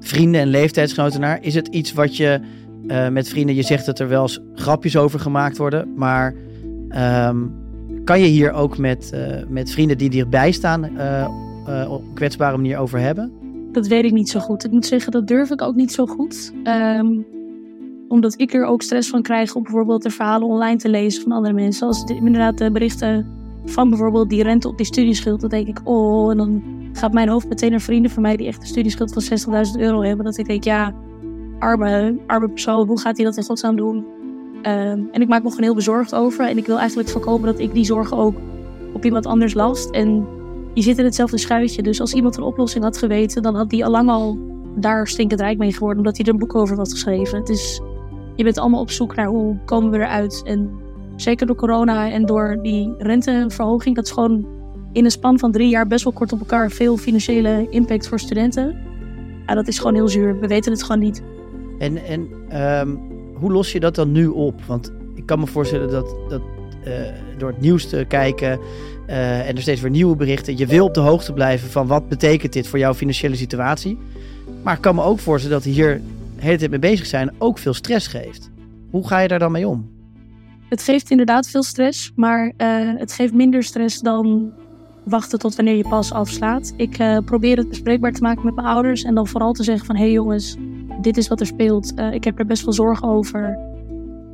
vrienden 0.00 0.40
en 0.40 0.48
leeftijdsgenoten 0.48 1.20
naar? 1.20 1.38
Is 1.42 1.54
het 1.54 1.68
iets 1.68 1.92
wat 1.92 2.16
je 2.16 2.40
uh, 2.86 3.08
met 3.08 3.28
vrienden, 3.28 3.54
je 3.54 3.62
zegt 3.62 3.86
dat 3.86 3.98
er 3.98 4.08
wel 4.08 4.22
eens 4.22 4.40
grapjes 4.54 4.96
over 4.96 5.20
gemaakt 5.20 5.56
worden, 5.56 5.94
maar 5.96 6.34
um, 7.28 7.52
kan 8.04 8.20
je 8.20 8.26
hier 8.26 8.52
ook 8.52 8.78
met, 8.78 9.10
uh, 9.14 9.36
met 9.48 9.70
vrienden 9.70 9.98
die 9.98 10.10
dichtbij 10.10 10.52
staan 10.52 10.84
uh, 10.84 11.28
uh, 11.68 11.92
op 11.92 12.02
een 12.02 12.14
kwetsbare 12.14 12.56
manier 12.56 12.78
over 12.78 12.98
hebben? 12.98 13.32
Dat 13.72 13.86
weet 13.86 14.04
ik 14.04 14.12
niet 14.12 14.28
zo 14.28 14.40
goed. 14.40 14.64
Ik 14.64 14.70
moet 14.70 14.86
zeggen, 14.86 15.12
dat 15.12 15.26
durf 15.26 15.50
ik 15.50 15.62
ook 15.62 15.74
niet 15.74 15.92
zo 15.92 16.06
goed. 16.06 16.52
Um, 16.64 17.26
omdat 18.08 18.40
ik 18.40 18.54
er 18.54 18.64
ook 18.64 18.82
stress 18.82 19.08
van 19.08 19.22
krijg 19.22 19.54
om 19.54 19.62
bijvoorbeeld 19.62 20.02
de 20.02 20.10
verhalen 20.10 20.48
online 20.48 20.76
te 20.76 20.88
lezen 20.88 21.22
van 21.22 21.32
andere 21.32 21.54
mensen. 21.54 21.86
Als 21.86 22.06
de, 22.06 22.14
inderdaad 22.14 22.58
de 22.58 22.70
berichten 22.70 23.26
van 23.64 23.88
bijvoorbeeld 23.88 24.30
die 24.30 24.42
rente 24.42 24.68
op 24.68 24.76
die 24.76 24.86
studieschuld. 24.86 25.40
Dan 25.40 25.50
denk 25.50 25.66
ik, 25.66 25.80
oh, 25.84 26.30
en 26.30 26.36
dan 26.36 26.62
gaat 26.92 27.12
mijn 27.12 27.28
hoofd 27.28 27.48
meteen 27.48 27.70
naar 27.70 27.80
vrienden 27.80 28.10
van 28.10 28.22
mij 28.22 28.36
die 28.36 28.46
echt 28.46 28.60
een 28.60 28.66
studieschuld 28.66 29.12
van 29.12 29.64
60.000 29.66 29.80
euro 29.80 30.02
hebben. 30.02 30.24
Dat 30.24 30.38
ik 30.38 30.46
denk, 30.46 30.64
ja, 30.64 30.94
arme, 31.58 32.18
arme 32.26 32.48
persoon, 32.48 32.86
hoe 32.86 33.00
gaat 33.00 33.16
hij 33.16 33.24
dat 33.24 33.36
in 33.36 33.44
godsnaam 33.44 33.76
doen? 33.76 34.04
Um, 34.66 35.08
en 35.12 35.20
ik 35.20 35.28
maak 35.28 35.42
me 35.42 35.48
gewoon 35.48 35.64
heel 35.64 35.74
bezorgd 35.74 36.14
over. 36.14 36.48
En 36.48 36.56
ik 36.56 36.66
wil 36.66 36.78
eigenlijk 36.78 37.08
voorkomen 37.08 37.46
dat 37.46 37.58
ik 37.58 37.74
die 37.74 37.84
zorgen 37.84 38.16
ook 38.16 38.36
op 38.92 39.04
iemand 39.04 39.26
anders 39.26 39.54
last. 39.54 39.90
En 39.90 40.26
je 40.74 40.82
zit 40.82 40.98
in 40.98 41.04
hetzelfde 41.04 41.38
schuitje. 41.38 41.82
Dus 41.82 42.00
als 42.00 42.14
iemand 42.14 42.36
een 42.36 42.42
oplossing 42.42 42.84
had 42.84 42.98
geweten, 42.98 43.42
dan 43.42 43.54
had 43.54 43.70
die 43.70 43.84
allang 43.84 44.08
al 44.08 44.38
daar 44.76 45.08
stinkend 45.08 45.40
rijk 45.40 45.58
mee 45.58 45.72
geworden. 45.72 45.98
Omdat 45.98 46.16
hij 46.16 46.26
er 46.26 46.32
een 46.32 46.38
boek 46.38 46.54
over 46.54 46.76
had 46.76 46.90
geschreven. 46.90 47.38
Het 47.38 47.48
is, 47.48 47.80
je 48.36 48.44
bent 48.44 48.58
allemaal 48.58 48.80
op 48.80 48.90
zoek 48.90 49.14
naar 49.14 49.26
hoe 49.26 49.56
komen 49.64 49.90
we 49.90 49.96
eruit. 49.96 50.42
En 50.44 50.70
zeker 51.16 51.46
door 51.46 51.56
corona 51.56 52.10
en 52.10 52.26
door 52.26 52.58
die 52.62 52.94
renteverhoging. 52.98 53.94
Dat 53.96 54.04
is 54.04 54.10
gewoon 54.10 54.46
in 54.92 55.04
een 55.04 55.10
span 55.10 55.38
van 55.38 55.52
drie 55.52 55.68
jaar 55.68 55.86
best 55.86 56.04
wel 56.04 56.12
kort 56.12 56.32
op 56.32 56.40
elkaar 56.40 56.70
veel 56.70 56.96
financiële 56.96 57.66
impact 57.70 58.08
voor 58.08 58.18
studenten. 58.18 58.76
Ja, 59.46 59.54
dat 59.54 59.68
is 59.68 59.78
gewoon 59.78 59.94
heel 59.94 60.08
zuur. 60.08 60.40
We 60.40 60.46
weten 60.46 60.72
het 60.72 60.82
gewoon 60.82 61.02
niet. 61.02 61.22
En, 61.78 61.96
en 62.04 62.20
um, 62.80 63.13
hoe 63.44 63.52
los 63.52 63.72
je 63.72 63.80
dat 63.80 63.94
dan 63.94 64.12
nu 64.12 64.26
op? 64.26 64.62
Want 64.66 64.92
ik 65.14 65.26
kan 65.26 65.38
me 65.38 65.46
voorstellen 65.46 65.90
dat, 65.90 66.16
dat 66.28 66.40
uh, 66.86 66.92
door 67.38 67.48
het 67.48 67.60
nieuws 67.60 67.88
te 67.88 68.04
kijken 68.08 68.58
uh, 69.06 69.48
en 69.48 69.54
er 69.56 69.62
steeds 69.62 69.80
weer 69.80 69.90
nieuwe 69.90 70.16
berichten, 70.16 70.56
je 70.56 70.66
wil 70.66 70.84
op 70.84 70.94
de 70.94 71.00
hoogte 71.00 71.32
blijven 71.32 71.70
van 71.70 71.86
wat 71.86 72.08
betekent 72.08 72.52
dit 72.52 72.68
voor 72.68 72.78
jouw 72.78 72.94
financiële 72.94 73.36
situatie. 73.36 73.98
Maar 74.62 74.74
ik 74.74 74.80
kan 74.80 74.94
me 74.94 75.02
ook 75.02 75.18
voorstellen 75.18 75.56
dat 75.56 75.72
hier 75.72 76.00
de 76.36 76.42
hele 76.42 76.58
tijd 76.58 76.70
mee 76.70 76.78
bezig 76.78 77.06
zijn 77.06 77.32
ook 77.38 77.58
veel 77.58 77.74
stress 77.74 78.06
geeft. 78.06 78.50
Hoe 78.90 79.06
ga 79.06 79.18
je 79.18 79.28
daar 79.28 79.38
dan 79.38 79.52
mee 79.52 79.68
om? 79.68 79.90
Het 80.68 80.82
geeft 80.82 81.10
inderdaad 81.10 81.48
veel 81.48 81.62
stress, 81.62 82.12
maar 82.16 82.52
uh, 82.58 82.92
het 82.98 83.12
geeft 83.12 83.32
minder 83.32 83.62
stress 83.62 84.00
dan 84.00 84.52
wachten 85.04 85.38
tot 85.38 85.56
wanneer 85.56 85.76
je 85.76 85.88
pas 85.88 86.12
afslaat. 86.12 86.74
Ik 86.76 87.22
probeer 87.24 87.56
het 87.56 87.68
bespreekbaar 87.68 88.12
te 88.12 88.22
maken 88.22 88.44
met 88.44 88.54
mijn 88.54 88.66
ouders 88.66 89.02
en 89.02 89.14
dan 89.14 89.26
vooral 89.26 89.52
te 89.52 89.62
zeggen 89.62 89.86
van 89.86 89.96
hé 89.96 90.02
hey 90.02 90.12
jongens, 90.12 90.56
dit 91.04 91.16
is 91.16 91.28
wat 91.28 91.40
er 91.40 91.46
speelt. 91.46 91.92
Uh, 91.96 92.12
ik 92.12 92.24
heb 92.24 92.38
er 92.38 92.46
best 92.46 92.62
veel 92.62 92.72
zorgen 92.72 93.08
over. 93.08 93.58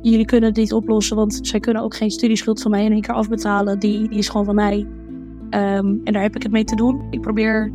Jullie 0.01 0.25
kunnen 0.25 0.49
het 0.49 0.57
niet 0.57 0.73
oplossen, 0.73 1.15
want 1.15 1.39
zij 1.41 1.59
kunnen 1.59 1.83
ook 1.83 1.95
geen 1.95 2.11
studieschuld 2.11 2.61
van 2.61 2.71
mij 2.71 2.85
in 2.85 2.91
één 2.91 3.01
keer 3.01 3.13
afbetalen. 3.13 3.79
Die, 3.79 4.09
die 4.09 4.17
is 4.17 4.29
gewoon 4.29 4.45
van 4.45 4.55
mij. 4.55 4.77
Um, 4.79 6.01
en 6.03 6.13
daar 6.13 6.21
heb 6.21 6.35
ik 6.35 6.43
het 6.43 6.51
mee 6.51 6.63
te 6.63 6.75
doen. 6.75 7.01
Ik 7.09 7.21
probeer 7.21 7.71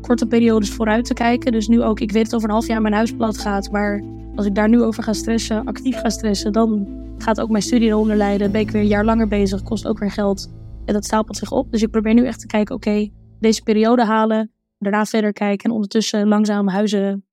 korte 0.00 0.26
periodes 0.26 0.70
vooruit 0.70 1.04
te 1.04 1.14
kijken. 1.14 1.52
Dus 1.52 1.68
nu 1.68 1.82
ook, 1.82 2.00
ik 2.00 2.12
weet 2.12 2.24
dat 2.24 2.34
over 2.34 2.48
een 2.48 2.54
half 2.54 2.66
jaar 2.66 2.82
mijn 2.82 2.94
huis 2.94 3.12
plat 3.12 3.38
gaat. 3.38 3.70
Maar 3.70 4.02
als 4.34 4.46
ik 4.46 4.54
daar 4.54 4.68
nu 4.68 4.82
over 4.82 5.02
ga 5.02 5.12
stressen, 5.12 5.64
actief 5.64 6.00
ga 6.00 6.08
stressen, 6.08 6.52
dan 6.52 6.86
gaat 7.18 7.40
ook 7.40 7.50
mijn 7.50 7.62
studie 7.62 7.88
eronder 7.88 8.16
lijden. 8.16 8.52
Ben 8.52 8.60
ik 8.60 8.70
weer 8.70 8.82
een 8.82 8.88
jaar 8.88 9.04
langer 9.04 9.28
bezig, 9.28 9.62
kost 9.62 9.86
ook 9.86 9.98
weer 9.98 10.10
geld. 10.10 10.50
En 10.84 10.94
dat 10.94 11.04
stapelt 11.04 11.36
zich 11.36 11.52
op. 11.52 11.70
Dus 11.70 11.82
ik 11.82 11.90
probeer 11.90 12.14
nu 12.14 12.26
echt 12.26 12.40
te 12.40 12.46
kijken, 12.46 12.74
oké, 12.74 13.08
deze 13.40 13.62
periode 13.62 14.04
halen. 14.04 14.52
daarna 14.78 15.04
verder 15.04 15.32
kijken 15.32 15.64
en 15.64 15.74
ondertussen 15.74 16.28
langzaam 16.28 16.68
huizen 16.68 17.27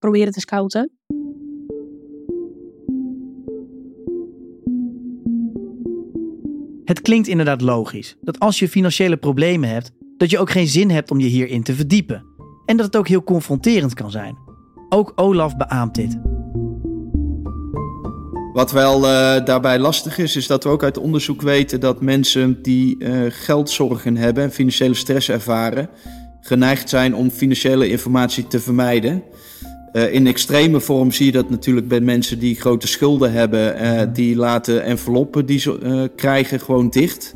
proberen 0.00 0.32
te 0.32 0.40
scouten. 0.40 0.90
Het 6.84 7.00
klinkt 7.00 7.28
inderdaad 7.28 7.60
logisch 7.60 8.16
dat 8.20 8.38
als 8.38 8.58
je 8.58 8.68
financiële 8.68 9.16
problemen 9.16 9.68
hebt, 9.68 9.90
dat 10.16 10.30
je 10.30 10.38
ook 10.38 10.50
geen 10.50 10.66
zin 10.66 10.90
hebt 10.90 11.10
om 11.10 11.20
je 11.20 11.26
hierin 11.26 11.62
te 11.62 11.74
verdiepen. 11.74 12.24
En 12.66 12.76
dat 12.76 12.86
het 12.86 12.96
ook 12.96 13.08
heel 13.08 13.22
confronterend 13.22 13.94
kan 13.94 14.10
zijn. 14.10 14.36
Ook 14.88 15.12
Olaf 15.14 15.56
beaamt 15.56 15.94
dit. 15.94 16.18
Wat 18.52 18.72
wel 18.72 18.96
uh, 18.96 19.44
daarbij 19.44 19.78
lastig 19.78 20.18
is, 20.18 20.36
is 20.36 20.46
dat 20.46 20.64
we 20.64 20.70
ook 20.70 20.82
uit 20.82 20.98
onderzoek 20.98 21.42
weten 21.42 21.80
dat 21.80 22.00
mensen 22.00 22.62
die 22.62 22.96
uh, 22.98 23.26
geldzorgen 23.28 24.16
hebben 24.16 24.42
en 24.42 24.52
financiële 24.52 24.94
stress 24.94 25.28
ervaren, 25.28 25.88
geneigd 26.40 26.88
zijn 26.88 27.14
om 27.14 27.30
financiële 27.30 27.88
informatie 27.88 28.46
te 28.46 28.60
vermijden. 28.60 29.22
Uh, 29.92 30.14
in 30.14 30.26
extreme 30.26 30.80
vorm 30.80 31.12
zie 31.12 31.26
je 31.26 31.32
dat 31.32 31.50
natuurlijk 31.50 31.88
bij 31.88 32.00
mensen 32.00 32.38
die 32.38 32.54
grote 32.54 32.86
schulden 32.86 33.32
hebben, 33.32 34.12
die 34.12 34.36
laten 34.36 34.84
enveloppen 34.84 35.46
die 35.46 35.58
ze 35.58 36.10
krijgen 36.16 36.60
gewoon 36.60 36.88
dicht. 36.88 37.34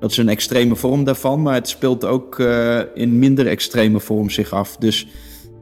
Dat 0.00 0.10
is 0.10 0.16
een 0.16 0.28
extreme 0.28 0.76
vorm 0.76 1.04
daarvan, 1.04 1.42
maar 1.42 1.54
het 1.54 1.68
speelt 1.68 2.04
ook 2.04 2.38
in 2.94 3.18
minder 3.18 3.46
extreme 3.46 4.00
vorm 4.00 4.30
zich 4.30 4.52
af. 4.52 4.76
Dus 4.76 5.06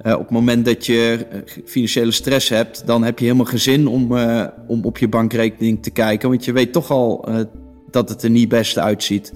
op 0.02 0.18
het 0.18 0.30
moment 0.30 0.64
dat 0.64 0.86
je 0.86 1.26
eh, 1.30 1.38
financiële 1.64 2.10
stress 2.10 2.48
hebt, 2.48 2.86
dan 2.86 3.04
heb 3.04 3.18
je 3.18 3.24
helemaal 3.24 3.46
geen 3.46 3.58
zin 3.58 3.86
om, 3.86 4.18
om 4.66 4.84
op 4.84 4.98
je 4.98 5.08
bankrekening 5.08 5.82
te 5.82 5.90
kijken. 5.90 6.28
Want 6.28 6.44
je 6.44 6.52
weet 6.52 6.72
toch 6.72 6.90
al 6.90 7.28
dat 7.90 8.08
het 8.08 8.22
er 8.22 8.30
niet 8.30 8.48
best 8.48 8.78
uitziet. 8.78 9.32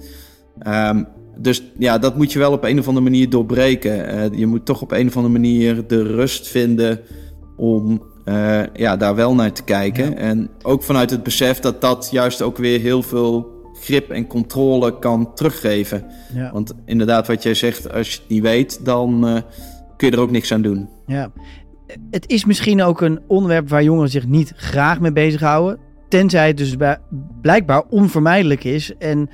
Um, 0.67 1.07
dus 1.41 1.63
ja, 1.77 1.97
dat 1.97 2.17
moet 2.17 2.31
je 2.31 2.39
wel 2.39 2.51
op 2.51 2.63
een 2.63 2.79
of 2.79 2.87
andere 2.87 3.05
manier 3.05 3.29
doorbreken. 3.29 4.37
je 4.37 4.47
moet 4.47 4.65
toch 4.65 4.81
op 4.81 4.91
een 4.91 5.07
of 5.07 5.15
andere 5.15 5.33
manier 5.33 5.87
de 5.87 6.03
rust 6.03 6.47
vinden 6.47 6.99
om 7.55 8.03
ja, 8.73 8.97
daar 8.97 9.15
wel 9.15 9.35
naar 9.35 9.53
te 9.53 9.63
kijken. 9.63 10.09
Ja. 10.09 10.15
En 10.15 10.49
ook 10.61 10.83
vanuit 10.83 11.09
het 11.09 11.23
besef 11.23 11.59
dat 11.59 11.81
dat 11.81 12.09
juist 12.11 12.41
ook 12.41 12.57
weer 12.57 12.79
heel 12.79 13.03
veel 13.03 13.57
grip 13.73 14.09
en 14.09 14.27
controle 14.27 14.99
kan 14.99 15.33
teruggeven. 15.33 16.05
Ja. 16.33 16.51
Want 16.51 16.73
inderdaad, 16.85 17.27
wat 17.27 17.43
jij 17.43 17.53
zegt, 17.53 17.93
als 17.93 18.11
je 18.11 18.19
het 18.19 18.29
niet 18.29 18.41
weet, 18.41 18.85
dan 18.85 19.43
kun 19.97 20.09
je 20.09 20.13
er 20.13 20.21
ook 20.21 20.31
niks 20.31 20.53
aan 20.53 20.61
doen. 20.61 20.89
Ja. 21.05 21.31
Het 22.11 22.29
is 22.29 22.45
misschien 22.45 22.81
ook 22.81 23.01
een 23.01 23.19
onderwerp 23.27 23.69
waar 23.69 23.83
jongeren 23.83 24.09
zich 24.09 24.27
niet 24.27 24.53
graag 24.55 24.99
mee 24.99 25.13
bezighouden. 25.13 25.79
Tenzij 26.09 26.47
het 26.47 26.57
dus 26.57 26.75
blijkbaar 27.41 27.83
onvermijdelijk 27.89 28.63
is 28.63 28.97
en 28.97 29.29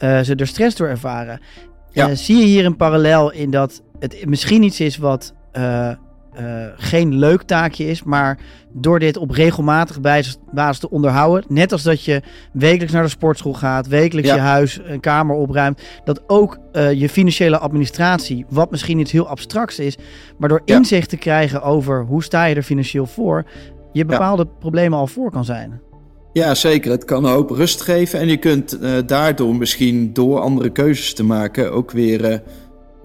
uh, 0.00 0.20
ze 0.20 0.34
er 0.34 0.46
stress 0.46 0.76
door 0.76 0.88
ervaren. 0.88 1.40
Ja. 1.90 2.08
Uh, 2.08 2.16
zie 2.16 2.36
je 2.36 2.44
hier 2.44 2.64
een 2.64 2.76
parallel 2.76 3.32
in 3.32 3.50
dat 3.50 3.82
het 3.98 4.26
misschien 4.26 4.62
iets 4.62 4.80
is 4.80 4.96
wat 4.96 5.34
uh, 5.52 5.90
geen 6.76 7.14
leuk 7.14 7.42
taakje 7.42 7.86
is, 7.86 8.02
maar 8.02 8.38
door 8.72 8.98
dit 8.98 9.16
op 9.16 9.30
regelmatige 9.30 10.00
basis 10.52 10.78
te 10.78 10.90
onderhouden, 10.90 11.44
net 11.48 11.72
als 11.72 11.82
dat 11.82 12.04
je 12.04 12.22
wekelijks 12.52 12.92
naar 12.92 13.02
de 13.02 13.08
sportschool 13.08 13.54
gaat, 13.54 13.86
wekelijks 13.86 14.28
ja. 14.28 14.34
je 14.34 14.40
huis, 14.40 14.80
een 14.84 15.00
kamer 15.00 15.36
opruimt, 15.36 15.82
dat 16.04 16.22
ook 16.26 16.58
uh, 16.72 16.92
je 16.92 17.08
financiële 17.08 17.58
administratie, 17.58 18.46
wat 18.48 18.70
misschien 18.70 18.98
iets 18.98 19.12
heel 19.12 19.28
abstracts 19.28 19.78
is, 19.78 19.96
maar 20.38 20.48
door 20.48 20.62
ja. 20.64 20.76
inzicht 20.76 21.08
te 21.08 21.16
krijgen 21.16 21.62
over 21.62 22.04
hoe 22.04 22.22
sta 22.22 22.44
je 22.44 22.54
er 22.54 22.62
financieel 22.62 23.06
voor, 23.06 23.44
je 23.92 24.04
bepaalde 24.04 24.44
ja. 24.48 24.58
problemen 24.58 24.98
al 24.98 25.06
voor 25.06 25.30
kan 25.30 25.44
zijn. 25.44 25.80
Ja, 26.32 26.54
zeker. 26.54 26.90
Het 26.90 27.04
kan 27.04 27.24
een 27.24 27.32
hoop 27.32 27.50
rust 27.50 27.80
geven 27.80 28.18
en 28.18 28.28
je 28.28 28.36
kunt 28.36 28.78
uh, 28.82 28.92
daardoor 29.06 29.56
misschien 29.56 30.12
door 30.12 30.40
andere 30.40 30.70
keuzes 30.70 31.14
te 31.14 31.24
maken 31.24 31.72
ook 31.72 31.90
weer 31.90 32.42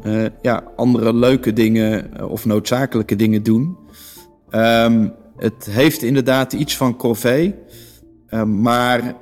uh, 0.06 0.26
ja, 0.42 0.64
andere 0.76 1.14
leuke 1.14 1.54
dingen 1.54 2.18
eh, 2.18 2.32
of 2.32 2.46
noodzakelijke 2.46 3.16
dingen 3.16 3.44
doen. 3.44 3.78
Um, 4.52 5.14
het 5.38 5.68
heeft 5.70 6.02
inderdaad 6.02 6.54
iets 6.54 6.78
van 6.78 6.96
corvée. 6.98 7.56
Maar 8.46 9.16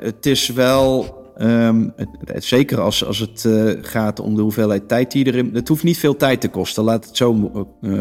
het 0.00 0.26
is 0.26 0.48
wel, 0.48 1.16
um, 1.38 1.92
het, 2.24 2.44
zeker 2.44 2.80
als, 2.80 3.04
als 3.04 3.18
het 3.18 3.48
gaat 3.82 4.20
om 4.20 4.34
de 4.34 4.42
hoeveelheid 4.42 4.88
tijd 4.88 5.12
die 5.12 5.26
erin... 5.26 5.50
Het 5.52 5.68
hoeft 5.68 5.82
niet 5.82 5.98
veel 5.98 6.16
tijd 6.16 6.40
te 6.40 6.48
kosten, 6.48 6.84
laat 6.84 7.06
het 7.06 7.16
zo 7.16 7.50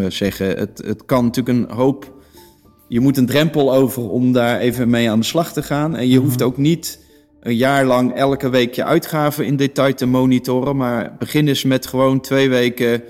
zeggen. 0.07 0.47
Het, 0.47 0.81
het 0.85 1.05
kan 1.05 1.23
natuurlijk 1.23 1.57
een 1.57 1.75
hoop... 1.75 2.18
Je 2.89 2.99
moet 2.99 3.17
een 3.17 3.25
drempel 3.25 3.73
over 3.73 4.09
om 4.09 4.31
daar 4.31 4.59
even 4.59 4.89
mee 4.89 5.09
aan 5.09 5.19
de 5.19 5.25
slag 5.25 5.53
te 5.53 5.63
gaan. 5.63 5.95
En 5.95 6.07
je 6.07 6.15
-hmm. 6.15 6.25
hoeft 6.25 6.41
ook 6.41 6.57
niet 6.57 6.99
een 7.41 7.55
jaar 7.55 7.85
lang 7.85 8.13
elke 8.13 8.49
week 8.49 8.73
je 8.73 8.83
uitgaven 8.83 9.45
in 9.45 9.55
detail 9.55 9.93
te 9.93 10.05
monitoren. 10.05 10.75
Maar 10.75 11.15
begin 11.19 11.47
eens 11.47 11.63
met 11.63 11.87
gewoon 11.87 12.21
twee 12.21 12.49
weken 12.49 13.03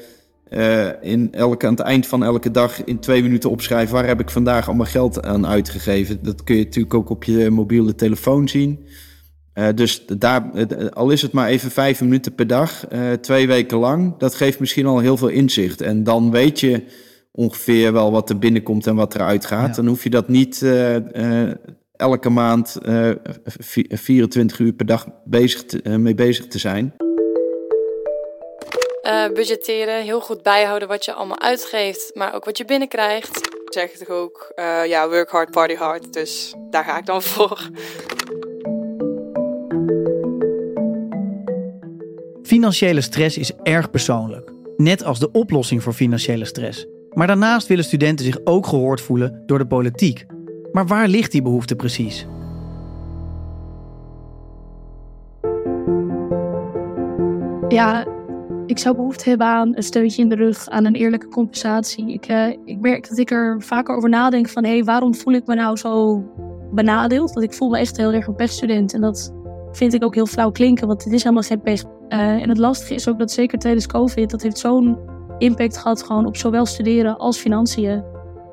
uh, 0.50 0.88
in 1.02 1.34
elke, 1.34 1.66
aan 1.66 1.74
het 1.74 1.82
eind 1.82 2.08
van 2.08 2.24
elke 2.24 2.52
dag 2.52 2.84
in 2.84 3.00
twee 3.00 3.22
minuten 3.22 3.50
opschrijven. 3.50 3.94
Waar 3.94 4.08
heb 4.08 4.20
ik 4.20 4.30
vandaag 4.30 4.68
allemaal 4.68 4.86
geld 4.86 5.24
aan 5.24 5.48
uitgegeven? 5.48 6.20
Dat 6.22 6.44
kun 6.44 6.56
je 6.56 6.64
natuurlijk 6.64 6.94
ook 6.94 7.10
op 7.10 7.24
je 7.24 7.50
mobiele 7.50 7.96
telefoon 7.96 8.48
zien. 8.48 8.86
Uh, 9.54 9.68
dus 9.76 10.06
daar, 10.06 10.52
al 10.94 11.10
is 11.10 11.22
het 11.22 11.32
maar 11.32 11.48
even 11.48 11.72
vijf 11.72 12.02
minuten 12.02 12.36
per 12.36 12.48
dag, 12.48 12.86
uh, 12.94 13.12
twee 13.12 13.48
weken 13.48 13.78
lang, 13.78 14.18
dat 14.18 14.36
geeft 14.36 14.60
misschien 14.60 14.86
al 14.86 15.00
heel 15.00 15.18
veel 15.18 15.28
inzicht. 15.28 15.82
En 15.82 16.04
dan 16.04 16.32
weet 16.32 16.60
je 16.60 16.84
ongeveer 17.32 17.94
wel 17.94 18.12
wat 18.12 18.30
er 18.30 18.40
binnenkomt 18.40 18.88
en 18.88 18.96
wat 18.96 19.16
eruit 19.16 19.46
gaat. 19.46 19.68
Ja. 19.68 19.74
Dan 19.74 19.88
hoef 19.88 20.04
je 20.04 20.10
dat 20.10 20.28
niet 20.28 20.62
elke 22.00 22.30
maand 22.30 22.78
uh, 22.86 23.12
24 23.90 24.60
uur 24.60 24.74
per 24.74 24.86
dag 24.86 25.08
bezig 25.26 25.64
te, 25.64 25.80
uh, 25.84 25.96
mee 25.96 26.16
bezig 26.16 26.48
te 26.48 26.60
zijn. 26.60 26.96
Uh, 29.04 29.28
budgetteren, 29.34 30.04
heel 30.04 30.22
goed 30.22 30.44
bijhouden 30.44 30.88
wat 30.88 31.06
je 31.06 31.14
allemaal 31.14 31.40
uitgeeft, 31.40 32.12
maar 32.14 32.36
ook 32.36 32.46
wat 32.46 32.58
je 32.58 32.66
binnenkrijgt. 32.66 33.38
Ik 33.38 33.74
zeg 33.74 33.92
toch 33.92 34.10
ook, 34.10 34.52
uh, 34.56 34.86
ja, 34.86 35.10
work 35.10 35.30
hard, 35.30 35.52
party 35.52 35.76
hard, 35.76 36.14
dus 36.14 36.54
daar 36.70 36.84
ga 36.84 36.98
ik 36.98 37.06
dan 37.06 37.22
voor. 37.32 37.70
Financiële 42.44 43.02
stress 43.02 43.38
is 43.38 43.52
erg 43.64 43.90
persoonlijk, 43.90 44.52
net 44.78 45.04
als 45.04 45.20
de 45.20 45.32
oplossing 45.32 45.84
voor 45.84 45.94
financiële 45.94 46.46
stress. 46.46 46.88
Maar 47.14 47.28
daarnaast 47.28 47.68
willen 47.68 47.84
studenten 47.84 48.26
zich 48.26 48.40
ook 48.44 48.68
gehoord 48.68 49.02
voelen 49.02 49.44
door 49.46 49.58
de 49.58 49.68
politiek. 49.68 50.26
Maar 50.72 50.88
waar 50.88 51.08
ligt 51.08 51.32
die 51.32 51.42
behoefte 51.42 51.76
precies? 51.76 52.28
Ja, 57.68 58.06
ik 58.66 58.78
zou 58.78 58.96
behoefte 58.96 59.30
hebben 59.30 59.48
aan 59.48 59.76
een 59.76 59.84
steuntje 59.84 60.22
in 60.22 60.30
de 60.30 60.36
rug, 60.36 60.68
aan 60.68 60.86
een 60.86 60.96
eerlijke 60.96 61.28
compensatie. 61.28 62.14
Ik, 62.14 62.30
uh, 62.30 62.48
ik 62.66 62.80
merk 62.80 63.10
dat 63.10 63.18
ik 63.18 63.32
er 63.32 63.62
vaker 63.62 63.96
over 63.96 64.10
nadenk 64.10 64.50
van... 64.50 64.64
hé, 64.64 64.72
hey, 64.72 64.84
waarom 64.84 65.16
voel 65.16 65.34
ik 65.34 65.48
me 65.48 65.56
nou 65.56 65.78
zo 65.78 66.24
benadeeld? 66.72 67.34
Want 67.34 67.46
ik 67.46 67.54
voel 67.54 67.70
me 67.70 67.78
echt 67.78 67.98
heel 67.98 68.14
erg 68.14 68.28
een 68.28 68.36
pechstudent. 68.36 68.94
En 68.94 69.02
dat 69.02 69.34
vind 69.72 69.94
ik 69.94 70.04
ook 70.04 70.16
heel 70.16 70.26
flauw 70.26 70.52
klinken, 70.52 70.88
want 70.88 71.04
het 71.04 71.14
is 71.14 71.24
helemaal 71.24 71.44
geen 71.44 71.62
pech. 71.62 71.84
Uh, 71.84 72.20
en 72.20 72.50
het 72.50 72.58
lastige 72.58 72.94
is 72.94 73.10
ook 73.10 73.20
dat 73.20 73.32
zeker 73.32 73.60
tijdens 73.60 73.88
COVID... 73.88 74.30
dat 74.30 74.42
heeft 74.42 74.58
zo'n 74.58 74.98
impact 75.40 75.78
gehad 75.78 76.04
gewoon 76.04 76.26
op 76.26 76.38
zowel 76.38 76.66
studeren 76.66 77.18
als 77.18 77.38
financiën 77.38 78.04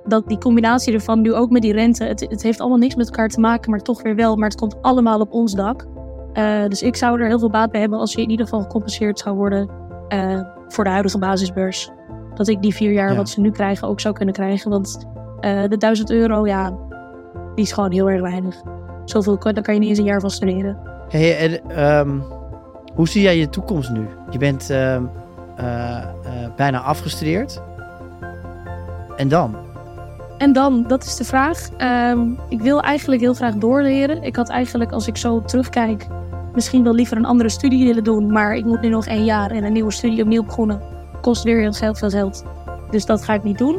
dat 0.07 0.27
die 0.27 0.39
combinatie 0.39 0.93
ervan, 0.93 1.21
nu 1.21 1.35
ook 1.35 1.51
met 1.51 1.63
die 1.63 1.73
rente, 1.73 2.05
het, 2.05 2.21
het, 2.21 2.43
heeft 2.43 2.61
allemaal 2.61 2.79
niks 2.79 2.95
met 2.95 3.07
elkaar 3.07 3.29
te 3.29 3.41
maken, 3.41 3.71
maar 3.71 3.83
toch 3.83 4.03
weer 4.03 4.15
wel. 4.15 4.37
Maar 4.37 4.49
het 4.49 4.59
komt 4.59 4.83
allemaal 4.83 5.21
op 5.21 5.33
ons 5.33 5.55
dak. 5.55 5.87
Uh, 6.35 6.67
dus 6.67 6.83
ik 6.83 6.97
zou 6.97 7.21
er 7.21 7.27
heel 7.27 7.39
veel 7.39 7.51
baat 7.51 7.71
bij 7.71 7.81
hebben 7.81 7.99
als 7.99 8.13
je 8.13 8.23
in 8.23 8.31
ieder 8.31 8.45
geval 8.45 8.63
gecompenseerd 8.63 9.19
zou 9.19 9.37
worden 9.37 9.71
uh, 10.09 10.41
voor 10.69 10.85
de 10.85 10.91
huidige 10.91 11.19
basisbeurs. 11.19 11.91
Dat 12.35 12.49
ik 12.49 12.63
die 12.63 12.75
vier 12.75 12.93
jaar 12.93 13.11
ja. 13.11 13.17
wat 13.17 13.29
ze 13.29 13.41
nu 13.41 13.51
krijgen 13.51 13.89
ook 13.89 14.01
zou 14.01 14.15
kunnen 14.15 14.35
krijgen. 14.35 14.71
Want 14.71 15.07
uh, 15.41 15.63
de 15.69 15.77
1000 15.77 16.11
euro, 16.11 16.47
ja, 16.47 16.79
die 17.55 17.65
is 17.65 17.73
gewoon 17.73 17.93
heel 17.93 18.11
erg 18.11 18.21
weinig. 18.21 18.63
Zoveel 19.05 19.39
daar 19.39 19.63
kan 19.63 19.75
je 19.75 19.81
niet 19.81 19.89
eens 19.89 19.99
een 19.99 20.05
jaar 20.05 20.21
van 20.21 20.31
studeren. 20.31 20.79
Hey, 21.09 21.39
en, 21.39 21.85
um, 21.85 22.25
hoe 22.95 23.09
zie 23.09 23.23
jij 23.23 23.39
je 23.39 23.49
toekomst 23.49 23.91
nu? 23.91 24.07
Je 24.31 24.39
bent 24.39 24.71
ehm, 24.71 25.05
bijna 26.57 26.81
afgestudeerd. 26.81 27.61
En 29.17 29.29
dan? 29.29 29.57
En 30.39 30.53
dan, 30.53 30.85
dat 30.87 31.05
is 31.05 31.17
de 31.17 31.25
vraag. 31.25 31.69
Um, 32.13 32.39
ik 32.49 32.61
wil 32.61 32.81
eigenlijk 32.81 33.21
heel 33.21 33.35
graag 33.35 33.55
doorleren. 33.55 34.23
Ik 34.23 34.37
had 34.37 34.49
eigenlijk, 34.49 34.93
als 34.93 35.07
ik 35.07 35.17
zo 35.17 35.43
terugkijk, 35.43 36.07
misschien 36.55 36.83
wel 36.83 36.95
liever 36.95 37.17
een 37.17 37.25
andere 37.25 37.49
studie 37.49 37.87
willen 37.87 38.05
doen. 38.05 38.33
Maar 38.33 38.57
ik 38.57 38.65
moet 38.65 38.81
nu 38.81 38.89
nog 38.89 39.07
één 39.07 39.25
jaar 39.25 39.51
en 39.51 39.65
een 39.65 39.73
nieuwe 39.73 39.93
studie 39.93 40.23
opnieuw 40.23 40.45
beginnen. 40.45 40.81
Kost 41.21 41.43
weer 41.43 41.61
heel 41.61 41.95
veel 41.95 42.11
geld. 42.11 42.45
Dus 42.91 43.07
dat 43.07 43.25
ga 43.25 43.35
ik 43.35 43.43
niet 43.43 43.59
doen. 43.59 43.79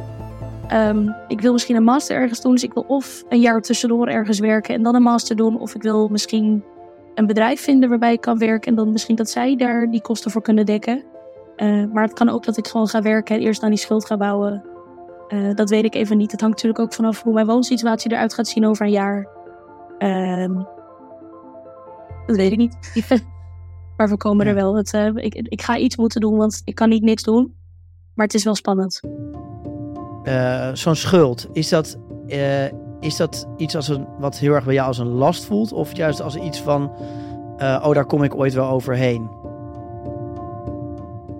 Um, 0.73 1.15
ik 1.27 1.41
wil 1.41 1.53
misschien 1.53 1.75
een 1.75 1.83
master 1.83 2.17
ergens 2.17 2.41
doen. 2.41 2.51
Dus 2.51 2.63
ik 2.63 2.73
wil 2.73 2.85
of 2.87 3.23
een 3.29 3.39
jaar 3.39 3.61
tussendoor 3.61 4.07
ergens 4.07 4.39
werken 4.39 4.75
en 4.75 4.83
dan 4.83 4.95
een 4.95 5.01
master 5.01 5.35
doen. 5.35 5.59
Of 5.59 5.75
ik 5.75 5.81
wil 5.81 6.07
misschien 6.07 6.63
een 7.15 7.25
bedrijf 7.25 7.61
vinden 7.61 7.89
waarbij 7.89 8.13
ik 8.13 8.21
kan 8.21 8.37
werken. 8.37 8.69
En 8.69 8.75
dan 8.75 8.91
misschien 8.91 9.15
dat 9.15 9.29
zij 9.29 9.55
daar 9.55 9.89
die 9.91 10.01
kosten 10.01 10.31
voor 10.31 10.41
kunnen 10.41 10.65
dekken. 10.65 11.03
Uh, 11.57 11.91
maar 11.93 12.03
het 12.03 12.13
kan 12.13 12.29
ook 12.29 12.45
dat 12.45 12.57
ik 12.57 12.67
gewoon 12.67 12.87
ga 12.87 13.01
werken 13.01 13.35
en 13.35 13.41
eerst 13.41 13.63
aan 13.63 13.69
die 13.69 13.79
schuld 13.79 14.05
ga 14.05 14.17
bouwen. 14.17 14.63
Uh, 15.27 15.55
dat 15.55 15.69
weet 15.69 15.83
ik 15.83 15.95
even 15.95 16.17
niet. 16.17 16.31
Het 16.31 16.41
hangt 16.41 16.55
natuurlijk 16.55 16.83
ook 16.83 16.93
vanaf 16.93 17.23
hoe 17.23 17.33
mijn 17.33 17.45
woonsituatie 17.45 18.11
eruit 18.11 18.33
gaat 18.33 18.47
zien 18.47 18.65
over 18.65 18.85
een 18.85 18.91
jaar. 18.91 19.27
Uh, 19.99 20.63
dat 22.25 22.35
weet 22.35 22.51
ik 22.51 22.57
niet. 22.57 22.77
maar 23.97 24.09
we 24.09 24.17
komen 24.17 24.45
ja. 24.45 24.51
er 24.51 24.57
wel. 24.57 24.75
Het, 24.75 24.93
uh, 24.93 25.09
ik, 25.15 25.35
ik 25.35 25.61
ga 25.61 25.77
iets 25.77 25.95
moeten 25.95 26.21
doen, 26.21 26.37
want 26.37 26.61
ik 26.63 26.75
kan 26.75 26.89
niet 26.89 27.03
niks 27.03 27.23
doen. 27.23 27.55
Maar 28.13 28.25
het 28.25 28.35
is 28.35 28.43
wel 28.43 28.55
spannend. 28.55 28.99
Zo'n 30.73 30.95
schuld, 30.95 31.47
is 31.51 31.69
dat, 31.69 31.99
is 32.99 33.15
dat 33.15 33.47
iets 33.57 33.75
als 33.75 33.87
een, 33.87 34.07
wat 34.19 34.37
heel 34.37 34.53
erg 34.53 34.65
bij 34.65 34.73
jou 34.73 34.87
als 34.87 34.97
een 34.97 35.07
last 35.07 35.45
voelt? 35.45 35.71
Of 35.71 35.95
juist 35.95 36.21
als 36.21 36.35
iets 36.35 36.61
van, 36.61 36.91
oh 37.59 37.93
daar 37.93 38.05
kom 38.05 38.23
ik 38.23 38.35
ooit 38.35 38.53
wel 38.53 38.69
overheen? 38.69 39.29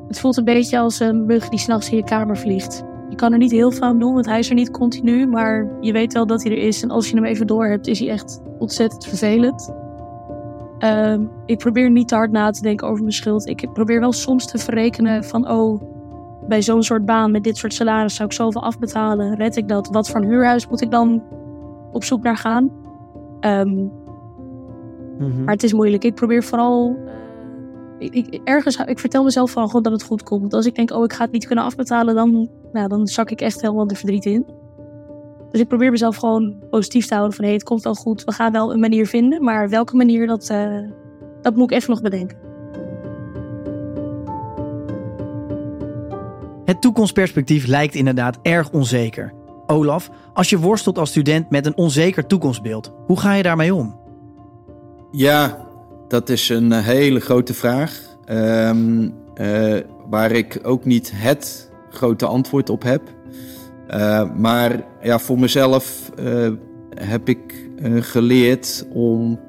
Het 0.08 0.20
voelt 0.20 0.38
een 0.38 0.44
beetje 0.44 0.80
als 0.80 1.00
een 1.00 1.26
bug 1.26 1.50
die 1.50 1.60
s'nachts 1.60 1.90
in 1.90 1.98
je 1.98 2.04
kamer 2.04 2.38
vliegt. 2.38 2.84
Je 3.10 3.16
kan 3.16 3.32
er 3.32 3.38
niet 3.38 3.52
heel 3.52 3.72
veel 3.72 3.88
aan 3.88 4.00
doen, 4.00 4.14
want 4.14 4.26
hij 4.26 4.40
is 4.40 4.50
er 4.50 4.56
niet 4.56 4.72
continu. 4.72 5.28
Maar 5.28 5.68
je 5.82 5.92
weet 5.92 6.14
wel 6.14 6.26
dat 6.28 6.44
hij 6.44 6.52
er 6.52 6.58
is. 6.58 6.84
En 6.84 6.90
als 6.90 7.10
je 7.10 7.16
hem 7.16 7.26
even 7.26 7.48
door 7.48 7.66
hebt, 7.66 7.88
is 7.88 8.00
hij 8.00 8.10
echt 8.10 8.42
ontzettend 8.60 9.06
vervelend. 9.06 9.74
Uh, 10.80 11.18
ik 11.46 11.58
probeer 11.58 11.92
niet 11.92 12.08
te 12.08 12.16
hard 12.16 12.32
na 12.32 12.52
te 12.52 12.62
denken 12.62 12.88
over 12.88 13.02
mijn 13.02 13.14
schuld. 13.14 13.48
Ik 13.48 13.74
probeer 13.74 14.00
wel 14.00 14.12
soms 14.12 14.52
te 14.52 14.58
verrekenen 14.58 15.24
van, 15.24 15.50
oh, 15.50 15.82
bij 16.48 16.62
zo'n 16.62 16.84
soort 16.84 17.06
baan 17.06 17.32
met 17.32 17.44
dit 17.44 17.58
soort 17.58 17.74
salaris 17.74 18.16
zou 18.16 18.30
ik 18.30 18.36
zoveel 18.36 18.64
afbetalen. 18.64 19.36
Red 19.36 19.56
ik 19.56 19.68
dat? 19.68 19.88
Wat 19.92 20.10
voor 20.10 20.22
een 20.22 20.28
huurhuis 20.28 20.68
moet 20.68 20.82
ik 20.82 20.92
dan 20.92 21.24
op 21.92 22.04
zoek 22.04 22.24
naar 22.24 22.38
gaan? 22.38 22.72
Um, 23.42 23.92
mm-hmm. 25.20 25.44
Maar 25.44 25.54
het 25.54 25.64
is 25.64 25.74
moeilijk. 25.74 26.04
Ik 26.04 26.16
probeer 26.16 26.44
vooral. 26.44 26.98
Ik, 28.00 28.14
ik, 28.14 28.42
ergens, 28.44 28.78
ik 28.78 29.00
vertel 29.00 29.24
mezelf 29.24 29.52
van 29.52 29.66
gewoon 29.66 29.84
dat 29.84 29.92
het 29.92 30.04
goed 30.04 30.24
komt. 30.24 30.54
Als 30.54 30.66
ik 30.66 30.76
denk, 30.76 30.92
oh, 30.92 31.04
ik 31.04 31.14
ga 31.14 31.24
het 31.24 31.32
niet 31.32 31.46
kunnen 31.46 31.66
afbetalen, 31.66 32.16
dan, 32.16 32.50
nou, 32.72 32.88
dan 32.88 33.08
zak 33.08 33.32
ik 33.32 33.42
echt 33.42 33.62
helemaal 33.62 33.88
de 33.88 33.96
verdriet 33.96 34.26
in. 34.26 34.46
Dus 35.52 35.62
ik 35.62 35.68
probeer 35.68 35.92
mezelf 35.92 36.16
gewoon 36.16 36.56
positief 36.70 37.06
te 37.08 37.14
houden 37.14 37.36
van 37.36 37.44
hé, 37.44 37.50
hey, 37.50 37.60
het 37.60 37.68
komt 37.68 37.84
wel 37.84 37.96
goed. 37.96 38.24
We 38.24 38.32
gaan 38.32 38.52
wel 38.52 38.74
een 38.74 38.80
manier 38.80 39.08
vinden, 39.08 39.44
maar 39.44 39.70
welke 39.70 39.96
manier, 39.96 40.28
dat, 40.28 40.50
uh, 40.52 40.80
dat 41.42 41.56
moet 41.56 41.72
ik 41.72 41.78
even 41.78 41.90
nog 41.90 42.02
bedenken. 42.02 42.38
Het 46.66 46.82
toekomstperspectief 46.82 47.66
lijkt 47.66 47.96
inderdaad 47.96 48.38
erg 48.42 48.72
onzeker. 48.72 49.34
Olaf, 49.68 50.10
als 50.34 50.50
je 50.50 50.60
worstelt 50.60 50.98
als 50.98 51.10
student 51.10 51.50
met 51.50 51.66
een 51.66 51.78
onzeker 51.78 52.26
toekomstbeeld, 52.26 52.94
hoe 53.06 53.20
ga 53.20 53.34
je 53.34 53.44
daarmee 53.44 53.76
om? 53.76 54.00
Ja, 55.12 55.67
dat 56.08 56.30
is 56.30 56.50
een 56.50 56.72
hele 56.72 57.20
grote 57.20 57.54
vraag. 57.54 58.18
Um, 58.32 59.14
uh, 59.42 59.78
waar 60.10 60.32
ik 60.32 60.60
ook 60.64 60.86
niet 60.86 61.12
het 61.14 61.72
grote 61.90 62.26
antwoord 62.26 62.70
op 62.70 62.84
heb. 62.84 63.02
Uh, 63.90 64.32
maar 64.36 64.84
ja, 65.02 65.20
voor 65.20 65.40
mezelf 65.40 66.12
heb 66.90 67.30
ik 67.30 67.40
geleerd 68.00 68.88
om 68.94 69.40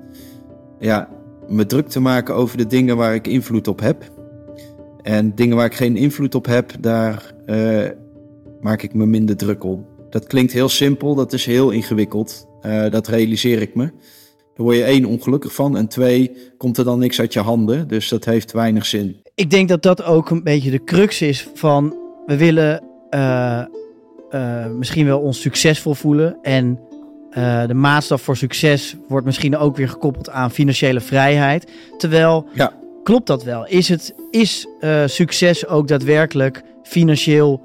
ja, 0.79 1.09
me 1.49 1.67
druk 1.67 1.89
te 1.89 2.01
maken 2.01 2.35
over 2.35 2.57
de 2.57 2.67
dingen 2.67 2.97
waar 2.97 3.15
ik 3.15 3.27
invloed 3.27 3.69
op 3.69 3.81
heb. 3.81 4.11
En 5.03 5.35
dingen 5.35 5.57
waar 5.57 5.67
ik 5.67 5.75
geen 5.75 5.97
invloed 5.97 6.35
op 6.35 6.47
heb, 6.47 6.73
daar 6.81 7.35
maak 8.61 8.83
ik 8.83 8.95
me 8.95 9.07
minder 9.07 9.37
druk 9.37 9.65
om. 9.65 9.87
Dat 10.11 10.27
klinkt 10.27 10.53
heel 10.53 10.69
simpel, 10.69 11.15
dat 11.15 11.33
is 11.33 11.45
heel 11.45 11.71
ingewikkeld. 11.71 12.49
Dat 12.91 13.07
realiseer 13.07 13.61
ik 13.61 13.75
me. 13.75 13.91
Daar 14.59 14.67
word 14.67 14.79
je 14.79 14.85
één 14.85 15.05
ongelukkig 15.05 15.55
van 15.55 15.77
en 15.77 15.89
twee 15.89 16.37
komt 16.57 16.79
er 16.79 16.85
dan 16.85 16.99
niks 16.99 17.21
uit 17.21 17.33
je 17.33 17.41
handen. 17.41 17.89
Dus 17.89 18.09
dat 18.09 18.25
heeft 18.25 18.53
weinig 18.53 18.87
zin. 18.87 19.17
Ik 19.35 19.51
denk 19.51 19.69
dat 19.69 19.83
dat 19.83 20.03
ook 20.03 20.31
een 20.31 20.43
beetje 20.43 20.71
de 20.71 20.85
crux 20.85 21.23
is 21.23 21.49
van 21.55 21.97
we 22.27 22.37
willen 22.37 22.83
uh, 23.11 23.65
misschien 24.79 25.07
wel 25.07 25.21
ons 25.21 25.41
succesvol 25.41 25.95
voelen 25.95 26.39
en 26.43 26.79
de 27.67 27.75
maatstaf 27.75 28.23
voor 28.23 28.37
succes 28.37 28.97
wordt 29.09 29.27
misschien 29.27 29.57
ook 29.57 29.77
weer 29.77 29.89
gekoppeld 29.89 30.31
aan 30.31 30.51
financiële 30.51 31.01
vrijheid. 31.01 31.71
Terwijl 31.99 32.47
ja 32.55 32.73
klopt 33.03 33.27
dat 33.27 33.45
wel? 33.45 33.67
Is, 33.67 33.89
het, 33.89 34.15
is 34.31 34.67
succes 35.07 35.67
ook 35.67 35.89
daadwerkelijk 35.89 36.63
financieel 36.83 37.63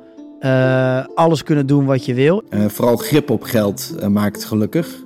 alles 1.16 1.44
kunnen 1.44 1.68
doen 1.68 1.86
wat 1.86 2.06
je 2.06 2.14
wil? 2.14 2.44
Vooral 2.68 2.96
grip 2.96 3.30
op 3.30 3.44
geld 3.44 3.96
maakt 4.10 4.46
gelukkig. 4.46 5.03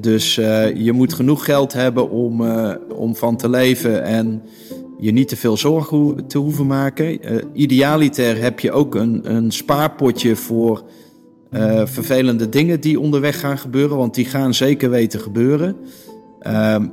Dus 0.00 0.34
je 0.74 0.90
moet 0.94 1.12
genoeg 1.12 1.44
geld 1.44 1.72
hebben 1.72 2.10
om, 2.10 2.42
om 2.94 3.16
van 3.16 3.36
te 3.36 3.48
leven 3.48 4.02
en 4.02 4.42
je 4.98 5.12
niet 5.12 5.28
te 5.28 5.36
veel 5.36 5.56
zorgen 5.56 6.26
te 6.26 6.38
hoeven 6.38 6.66
maken. 6.66 7.18
idealiter 7.52 8.42
heb 8.42 8.60
je 8.60 8.72
ook 8.72 8.94
een, 8.94 9.34
een 9.34 9.52
spaarpotje 9.52 10.36
voor 10.36 10.82
vervelende 11.84 12.48
dingen 12.48 12.80
die 12.80 13.00
onderweg 13.00 13.40
gaan 13.40 13.58
gebeuren, 13.58 13.96
want 13.96 14.14
die 14.14 14.24
gaan 14.24 14.54
zeker 14.54 14.90
weten 14.90 15.20
gebeuren. 15.20 15.76
Ehm, 16.40 16.86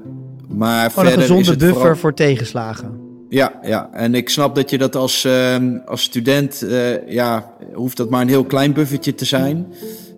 maar 0.48 0.92
Gewoon 0.92 1.12
een 1.12 1.20
gezonde 1.20 1.56
buffer 1.56 1.98
voor 1.98 2.14
tegenslagen. 2.14 3.04
Ja, 3.30 3.60
ja, 3.64 3.90
en 3.94 4.16
ik 4.16 4.30
snap 4.30 4.56
dat 4.56 4.70
je 4.70 4.78
dat 4.78 4.96
als, 4.96 5.26
uh, 5.26 5.56
als 5.86 6.02
student, 6.02 6.66
ja, 7.08 7.54
hoeft 7.74 7.98
dat 7.98 8.10
maar 8.10 8.22
een 8.22 8.28
heel 8.28 8.44
klein 8.46 8.74
buffertje 8.74 9.16
te 9.16 9.26
zijn. 9.26 9.74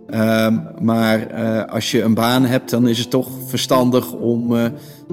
Uh, 0.10 0.48
maar 0.82 1.32
uh, 1.32 1.74
als 1.74 1.92
je 1.92 2.02
een 2.02 2.14
baan 2.14 2.46
hebt, 2.46 2.70
dan 2.70 2.88
is 2.88 3.00
het 3.00 3.10
toch 3.10 3.30
verstandig 3.46 4.14
om 4.14 4.56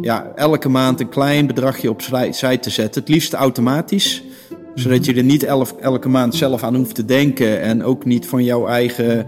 ja, 0.01 0.33
elke 0.35 0.69
maand 0.69 1.01
een 1.01 1.09
klein 1.09 1.47
bedragje 1.47 1.91
op 1.91 2.03
zij 2.31 2.59
te 2.59 2.71
zetten. 2.71 3.01
Het 3.01 3.11
liefst 3.11 3.33
automatisch, 3.33 4.23
zodat 4.75 5.05
je 5.05 5.15
er 5.15 5.23
niet 5.23 5.45
elke 5.81 6.09
maand 6.09 6.35
zelf 6.35 6.63
aan 6.63 6.75
hoeft 6.75 6.95
te 6.95 7.05
denken. 7.05 7.61
En 7.61 7.85
ook 7.85 8.05
niet 8.05 8.27
van 8.27 8.45
jouw 8.45 8.67
eigen 8.67 9.27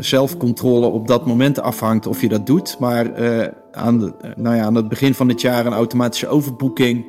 zelfcontrole 0.00 0.86
op 0.86 1.08
dat 1.08 1.26
moment 1.26 1.60
afhangt 1.60 2.06
of 2.06 2.20
je 2.20 2.28
dat 2.28 2.46
doet. 2.46 2.76
Maar 2.78 3.10
aan, 3.72 4.14
nou 4.36 4.56
ja, 4.56 4.62
aan 4.62 4.74
het 4.74 4.88
begin 4.88 5.14
van 5.14 5.28
het 5.28 5.40
jaar 5.40 5.66
een 5.66 5.72
automatische 5.72 6.28
overboeking 6.28 7.04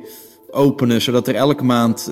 openen, 0.50 1.02
zodat 1.02 1.28
er 1.28 1.34
elke 1.34 1.64
maand 1.64 2.10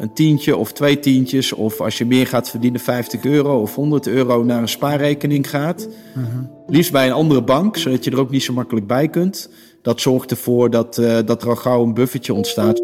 een 0.00 0.12
tientje 0.12 0.56
of 0.56 0.72
twee 0.72 0.98
tientjes, 0.98 1.52
of 1.52 1.80
als 1.80 1.98
je 1.98 2.06
meer 2.06 2.26
gaat 2.26 2.50
verdienen, 2.50 2.80
50 2.80 3.24
euro 3.24 3.60
of 3.60 3.74
100 3.74 4.06
euro 4.06 4.44
naar 4.44 4.62
een 4.62 4.68
spaarrekening 4.68 5.50
gaat. 5.50 5.88
Uh 5.88 6.22
mhm. 6.22 6.36
-huh. 6.36 6.44
Liefst 6.66 6.92
bij 6.92 7.06
een 7.06 7.12
andere 7.12 7.42
bank, 7.42 7.76
zodat 7.76 8.04
je 8.04 8.10
er 8.10 8.18
ook 8.18 8.30
niet 8.30 8.42
zo 8.42 8.52
makkelijk 8.52 8.86
bij 8.86 9.08
kunt. 9.08 9.50
Dat 9.82 10.00
zorgt 10.00 10.30
ervoor 10.30 10.70
dat, 10.70 10.98
uh, 10.98 11.18
dat 11.24 11.42
er 11.42 11.48
al 11.48 11.56
gauw 11.56 11.82
een 11.82 11.94
buffertje 11.94 12.34
ontstaat. 12.34 12.80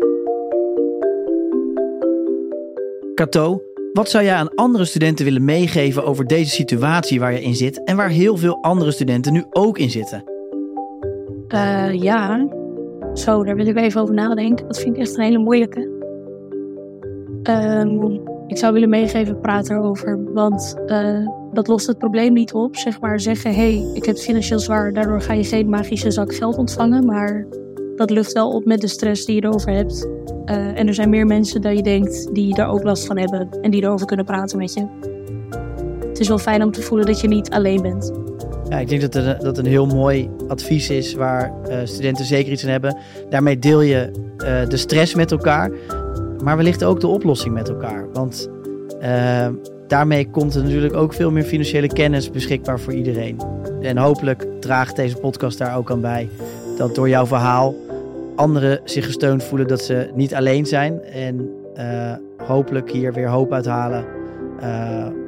Kato, 3.15 3.63
wat 3.93 4.11
zou 4.11 4.25
jij 4.25 4.35
aan 4.35 4.55
andere 4.55 4.85
studenten 4.85 5.25
willen 5.25 5.45
meegeven 5.45 6.05
over 6.05 6.27
deze 6.27 6.51
situatie 6.51 7.21
waar 7.21 7.33
je 7.33 7.43
in 7.43 7.55
zit 7.55 7.85
en 7.85 7.97
waar 7.97 8.09
heel 8.09 8.37
veel 8.37 8.63
andere 8.63 8.91
studenten 8.91 9.33
nu 9.33 9.45
ook 9.51 9.79
in 9.79 9.91
zitten? 9.91 10.25
Uh, 11.49 11.93
ja, 11.93 12.49
zo, 13.15 13.45
daar 13.45 13.57
wil 13.57 13.67
ik 13.67 13.77
even 13.77 14.01
over 14.01 14.15
nadenken. 14.15 14.67
Dat 14.67 14.81
vind 14.81 14.97
ik 14.97 15.01
echt 15.01 15.17
een 15.17 15.25
hele 15.25 15.39
moeilijke. 15.39 15.96
Um, 17.49 18.21
ik 18.47 18.57
zou 18.57 18.73
willen 18.73 18.89
meegeven, 18.89 19.41
praat 19.41 19.71
erover. 19.71 20.33
Want 20.33 20.75
uh, 20.87 21.29
dat 21.53 21.69
lost 21.69 21.87
het 21.87 21.99
probleem 21.99 22.33
niet 22.33 22.53
op. 22.53 22.77
Zeg 22.77 23.01
maar 23.01 23.21
zeggen, 23.21 23.51
hé, 23.51 23.57
hey, 23.57 23.95
ik 23.95 24.05
heb 24.05 24.17
financieel 24.17 24.59
zwaar. 24.59 24.93
Daardoor 24.93 25.21
ga 25.21 25.33
je 25.33 25.45
geen 25.45 25.69
magische 25.69 26.11
zak 26.11 26.35
geld 26.35 26.57
ontvangen. 26.57 27.05
Maar 27.05 27.47
dat 27.97 28.11
lucht 28.11 28.33
wel 28.33 28.51
op 28.51 28.65
met 28.65 28.81
de 28.81 28.87
stress 28.87 29.25
die 29.25 29.35
je 29.35 29.45
erover 29.45 29.73
hebt. 29.73 30.09
Uh, 30.47 30.79
en 30.79 30.87
er 30.87 30.95
zijn 30.95 31.11
meer 31.11 31.27
mensen 31.27 31.61
dan 31.61 31.77
je 31.77 31.83
denkt 31.83 32.35
die 32.35 32.55
daar 32.55 32.71
ook 32.71 32.83
last 32.83 33.07
van 33.07 33.19
hebben. 33.19 33.49
En 33.61 33.71
die 33.71 33.83
erover 33.83 34.07
kunnen 34.07 34.25
praten 34.27 34.59
met 34.59 34.75
je. 34.75 34.87
Het 36.09 36.21
is 36.21 36.29
wel 36.29 36.39
fijn 36.39 36.63
om 36.63 36.73
te 36.73 36.83
voelen 36.83 37.07
dat 37.07 37.21
je 37.21 37.29
niet 37.29 37.51
alleen 37.51 37.83
bent. 37.83 38.13
Ja, 38.69 38.79
ik 38.79 38.89
denk 38.89 39.13
dat 39.13 39.41
dat 39.41 39.59
een 39.59 39.67
heel 39.67 39.87
mooi 39.87 40.31
advies 40.49 40.91
is 40.91 41.15
waar 41.15 41.53
uh, 41.69 41.77
studenten 41.85 42.25
zeker 42.25 42.53
iets 42.53 42.65
aan 42.65 42.71
hebben. 42.71 42.97
Daarmee 43.29 43.59
deel 43.59 43.81
je 43.81 44.25
de 44.69 44.77
stress 44.77 45.15
met 45.15 45.31
elkaar, 45.31 45.71
maar 46.47 46.57
wellicht 46.57 46.85
ook 46.85 47.01
de 47.01 47.07
oplossing 47.07 47.55
met 47.55 47.69
elkaar. 47.69 48.07
Want 48.13 48.51
uh, 49.03 49.49
daarmee 49.87 50.31
komt 50.31 50.55
er 50.55 50.63
natuurlijk 50.63 50.95
ook 50.95 51.15
veel 51.15 51.31
meer 51.31 51.43
financiële 51.43 51.87
kennis 51.87 52.31
beschikbaar 52.31 52.81
voor 52.81 52.93
iedereen. 52.93 53.41
En 53.81 53.97
hopelijk 53.97 54.47
draagt 54.61 54.97
deze 54.97 55.17
podcast 55.17 55.59
daar 55.59 55.77
ook 55.77 55.91
aan 55.91 56.01
bij 56.01 56.29
dat 56.77 56.95
door 56.95 57.09
jouw 57.09 57.27
verhaal 57.27 57.75
anderen 58.37 58.81
zich 58.85 59.05
gesteund 59.05 59.45
voelen 59.45 59.67
dat 59.67 59.81
ze 59.81 60.11
niet 60.15 60.35
alleen 60.35 60.67
zijn. 60.67 61.03
En 61.03 61.51
hopelijk 62.37 62.91
hier 62.91 63.13
weer 63.13 63.29
hoop 63.29 63.53
uithalen 63.53 64.05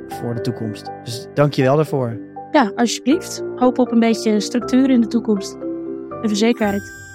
voor 0.09 0.35
de 0.35 0.41
toekomst. 0.41 0.91
Dus 1.05 1.27
dank 1.35 1.53
je 1.55 1.63
wel 1.63 1.77
daarvoor 1.77 2.19
ja, 2.53 2.73
alsjeblieft. 2.77 3.43
Hoop 3.57 3.79
op 3.79 3.93
een 3.93 4.01
beetje 4.01 4.41
structuur 4.41 4.91
in 4.91 5.01
de 5.01 5.07
toekomst. 5.07 5.57
En 6.23 6.29
verzekerheid. 6.29 7.08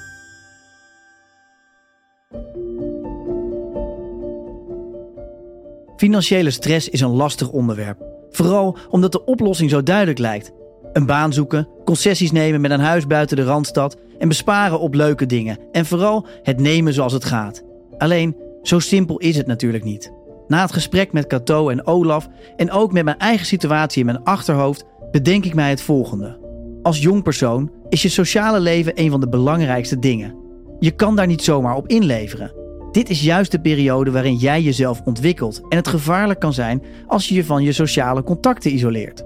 Financiële 6.04 6.52
stress 6.52 6.90
is 6.90 7.02
een 7.02 7.10
lastig 7.10 7.50
onderwerp. 7.50 7.98
Vooral 8.30 8.78
omdat 8.90 9.12
de 9.12 9.26
oplossing 9.26 9.70
zo 9.70 9.84
duidelijk 9.84 10.18
lijkt. 10.20 10.52
Een 10.94 11.06
baan 11.06 11.34
zoeken, 11.34 11.68
concessies 11.86 12.32
nemen 12.32 12.62
met 12.62 12.72
een 12.72 12.80
huis 12.80 13.08
buiten 13.08 13.38
de 13.38 13.44
randstad 13.44 13.98
en 14.20 14.28
besparen 14.28 14.80
op 14.80 14.94
leuke 14.94 15.26
dingen. 15.26 15.58
En 15.72 15.86
vooral 15.86 16.26
het 16.42 16.60
nemen 16.60 16.94
zoals 16.94 17.14
het 17.14 17.26
gaat. 17.26 17.64
Alleen, 17.98 18.36
zo 18.64 18.80
simpel 18.80 19.18
is 19.18 19.38
het 19.38 19.48
natuurlijk 19.48 19.84
niet. 19.84 20.14
Na 20.48 20.62
het 20.62 20.74
gesprek 20.74 21.12
met 21.12 21.28
Cato 21.28 21.70
en 21.70 21.88
Olaf 21.88 22.28
en 22.56 22.72
ook 22.72 22.92
met 22.92 23.04
mijn 23.04 23.18
eigen 23.18 23.46
situatie 23.46 24.00
in 24.00 24.06
mijn 24.06 24.24
achterhoofd 24.24 24.86
bedenk 25.12 25.46
ik 25.46 25.54
mij 25.54 25.70
het 25.70 25.82
volgende. 25.82 26.40
Als 26.82 27.02
jong 27.02 27.24
persoon 27.24 27.72
is 27.90 28.02
je 28.02 28.10
sociale 28.10 28.60
leven 28.60 28.94
een 28.96 29.12
van 29.12 29.20
de 29.20 29.30
belangrijkste 29.30 30.00
dingen. 30.00 30.36
Je 30.80 30.92
kan 30.92 31.16
daar 31.16 31.28
niet 31.28 31.44
zomaar 31.44 31.76
op 31.76 31.88
inleveren. 31.88 32.63
Dit 32.94 33.10
is 33.10 33.22
juist 33.22 33.52
de 33.52 33.60
periode 33.60 34.12
waarin 34.12 34.36
jij 34.36 34.62
jezelf 34.62 35.02
ontwikkelt 35.06 35.62
en 35.70 35.78
het 35.78 35.88
gevaarlijk 35.88 36.40
kan 36.40 36.54
zijn 36.54 36.84
als 37.08 37.30
je 37.30 37.36
je 37.36 37.46
van 37.46 37.64
je 37.64 37.72
sociale 37.72 38.24
contacten 38.24 38.74
isoleert. 38.74 39.24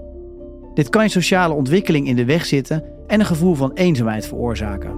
Dit 0.73 0.89
kan 0.89 1.03
je 1.03 1.09
sociale 1.09 1.53
ontwikkeling 1.53 2.07
in 2.07 2.15
de 2.15 2.25
weg 2.25 2.45
zitten 2.45 2.83
en 3.07 3.19
een 3.19 3.25
gevoel 3.25 3.55
van 3.55 3.71
eenzaamheid 3.73 4.27
veroorzaken. 4.27 4.91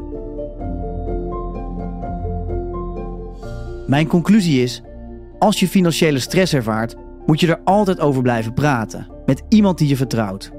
Mijn 3.87 4.07
conclusie 4.07 4.61
is: 4.61 4.81
als 5.39 5.59
je 5.59 5.67
financiële 5.67 6.19
stress 6.19 6.53
ervaart, 6.53 6.95
moet 7.25 7.39
je 7.39 7.47
er 7.47 7.61
altijd 7.63 7.99
over 7.99 8.21
blijven 8.21 8.53
praten 8.53 9.07
met 9.25 9.43
iemand 9.47 9.77
die 9.77 9.87
je 9.87 9.95
vertrouwt. 9.95 10.51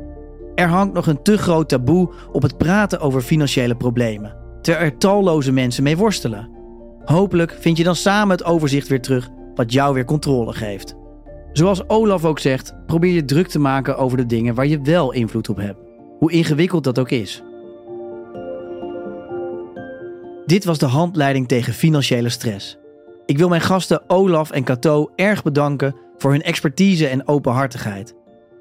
Er 0.55 0.69
hangt 0.69 0.95
nog 0.95 1.07
een 1.07 1.23
te 1.23 1.39
groot 1.39 1.69
taboe 1.69 2.11
op 2.33 2.43
het 2.43 2.57
praten 2.57 3.01
over 3.01 3.21
financiële 3.21 3.77
problemen, 3.77 4.37
terwijl 4.63 4.85
er 4.85 4.99
talloze 4.99 5.53
mensen 5.53 5.83
mee 5.83 5.97
worstelen. 5.97 6.60
Hopelijk 7.11 7.57
vind 7.61 7.77
je 7.77 7.85
dan 7.85 7.97
samen 7.97 8.37
het 8.37 8.45
overzicht 8.45 8.89
weer 8.89 9.01
terug 9.01 9.29
wat 9.55 9.73
jou 9.73 9.95
weer 9.95 10.05
controle 10.05 10.53
geeft. 10.53 10.95
Zoals 11.53 11.89
Olaf 11.89 12.25
ook 12.25 12.39
zegt, 12.39 12.75
probeer 12.87 13.13
je 13.13 13.25
druk 13.25 13.49
te 13.49 13.59
maken 13.59 13.97
over 13.97 14.17
de 14.17 14.27
dingen 14.27 14.55
waar 14.55 14.67
je 14.67 14.81
wel 14.81 15.13
invloed 15.13 15.49
op 15.49 15.57
hebt, 15.57 15.79
hoe 16.19 16.33
ingewikkeld 16.33 16.85
dat 16.85 16.99
ook 16.99 17.11
is. 17.11 17.43
Dit 20.47 20.65
was 20.65 20.79
de 20.79 20.87
handleiding 20.87 21.49
tegen 21.49 21.73
financiële 21.73 22.29
stress. 22.29 22.79
Ik 23.27 23.39
wil 23.39 23.49
mijn 23.49 23.61
gasten 23.61 24.03
Olaf 24.07 24.51
en 24.51 24.65
Cato 24.65 25.11
erg 25.17 25.43
bedanken 25.43 25.97
voor 26.17 26.31
hun 26.31 26.43
expertise 26.43 27.07
en 27.07 27.29
openhartigheid. 27.29 28.15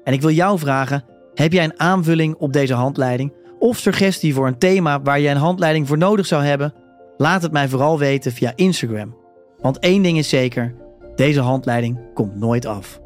En 0.04 0.12
ik 0.12 0.20
wil 0.20 0.30
jou 0.30 0.58
vragen: 0.58 1.04
heb 1.34 1.52
jij 1.52 1.64
een 1.64 1.80
aanvulling 1.80 2.34
op 2.34 2.52
deze 2.52 2.74
handleiding 2.74 3.32
of 3.58 3.78
suggestie 3.78 4.34
voor 4.34 4.46
een 4.46 4.58
thema 4.58 5.02
waar 5.02 5.20
je 5.20 5.28
een 5.28 5.36
handleiding 5.36 5.88
voor 5.88 5.98
nodig 5.98 6.26
zou 6.26 6.44
hebben? 6.44 6.74
Laat 7.20 7.42
het 7.42 7.52
mij 7.52 7.68
vooral 7.68 7.98
weten 7.98 8.32
via 8.32 8.52
Instagram. 8.54 9.16
Want 9.58 9.78
één 9.78 10.02
ding 10.02 10.18
is 10.18 10.28
zeker: 10.28 10.74
deze 11.14 11.40
handleiding 11.40 11.98
komt 12.14 12.36
nooit 12.36 12.66
af. 12.66 13.00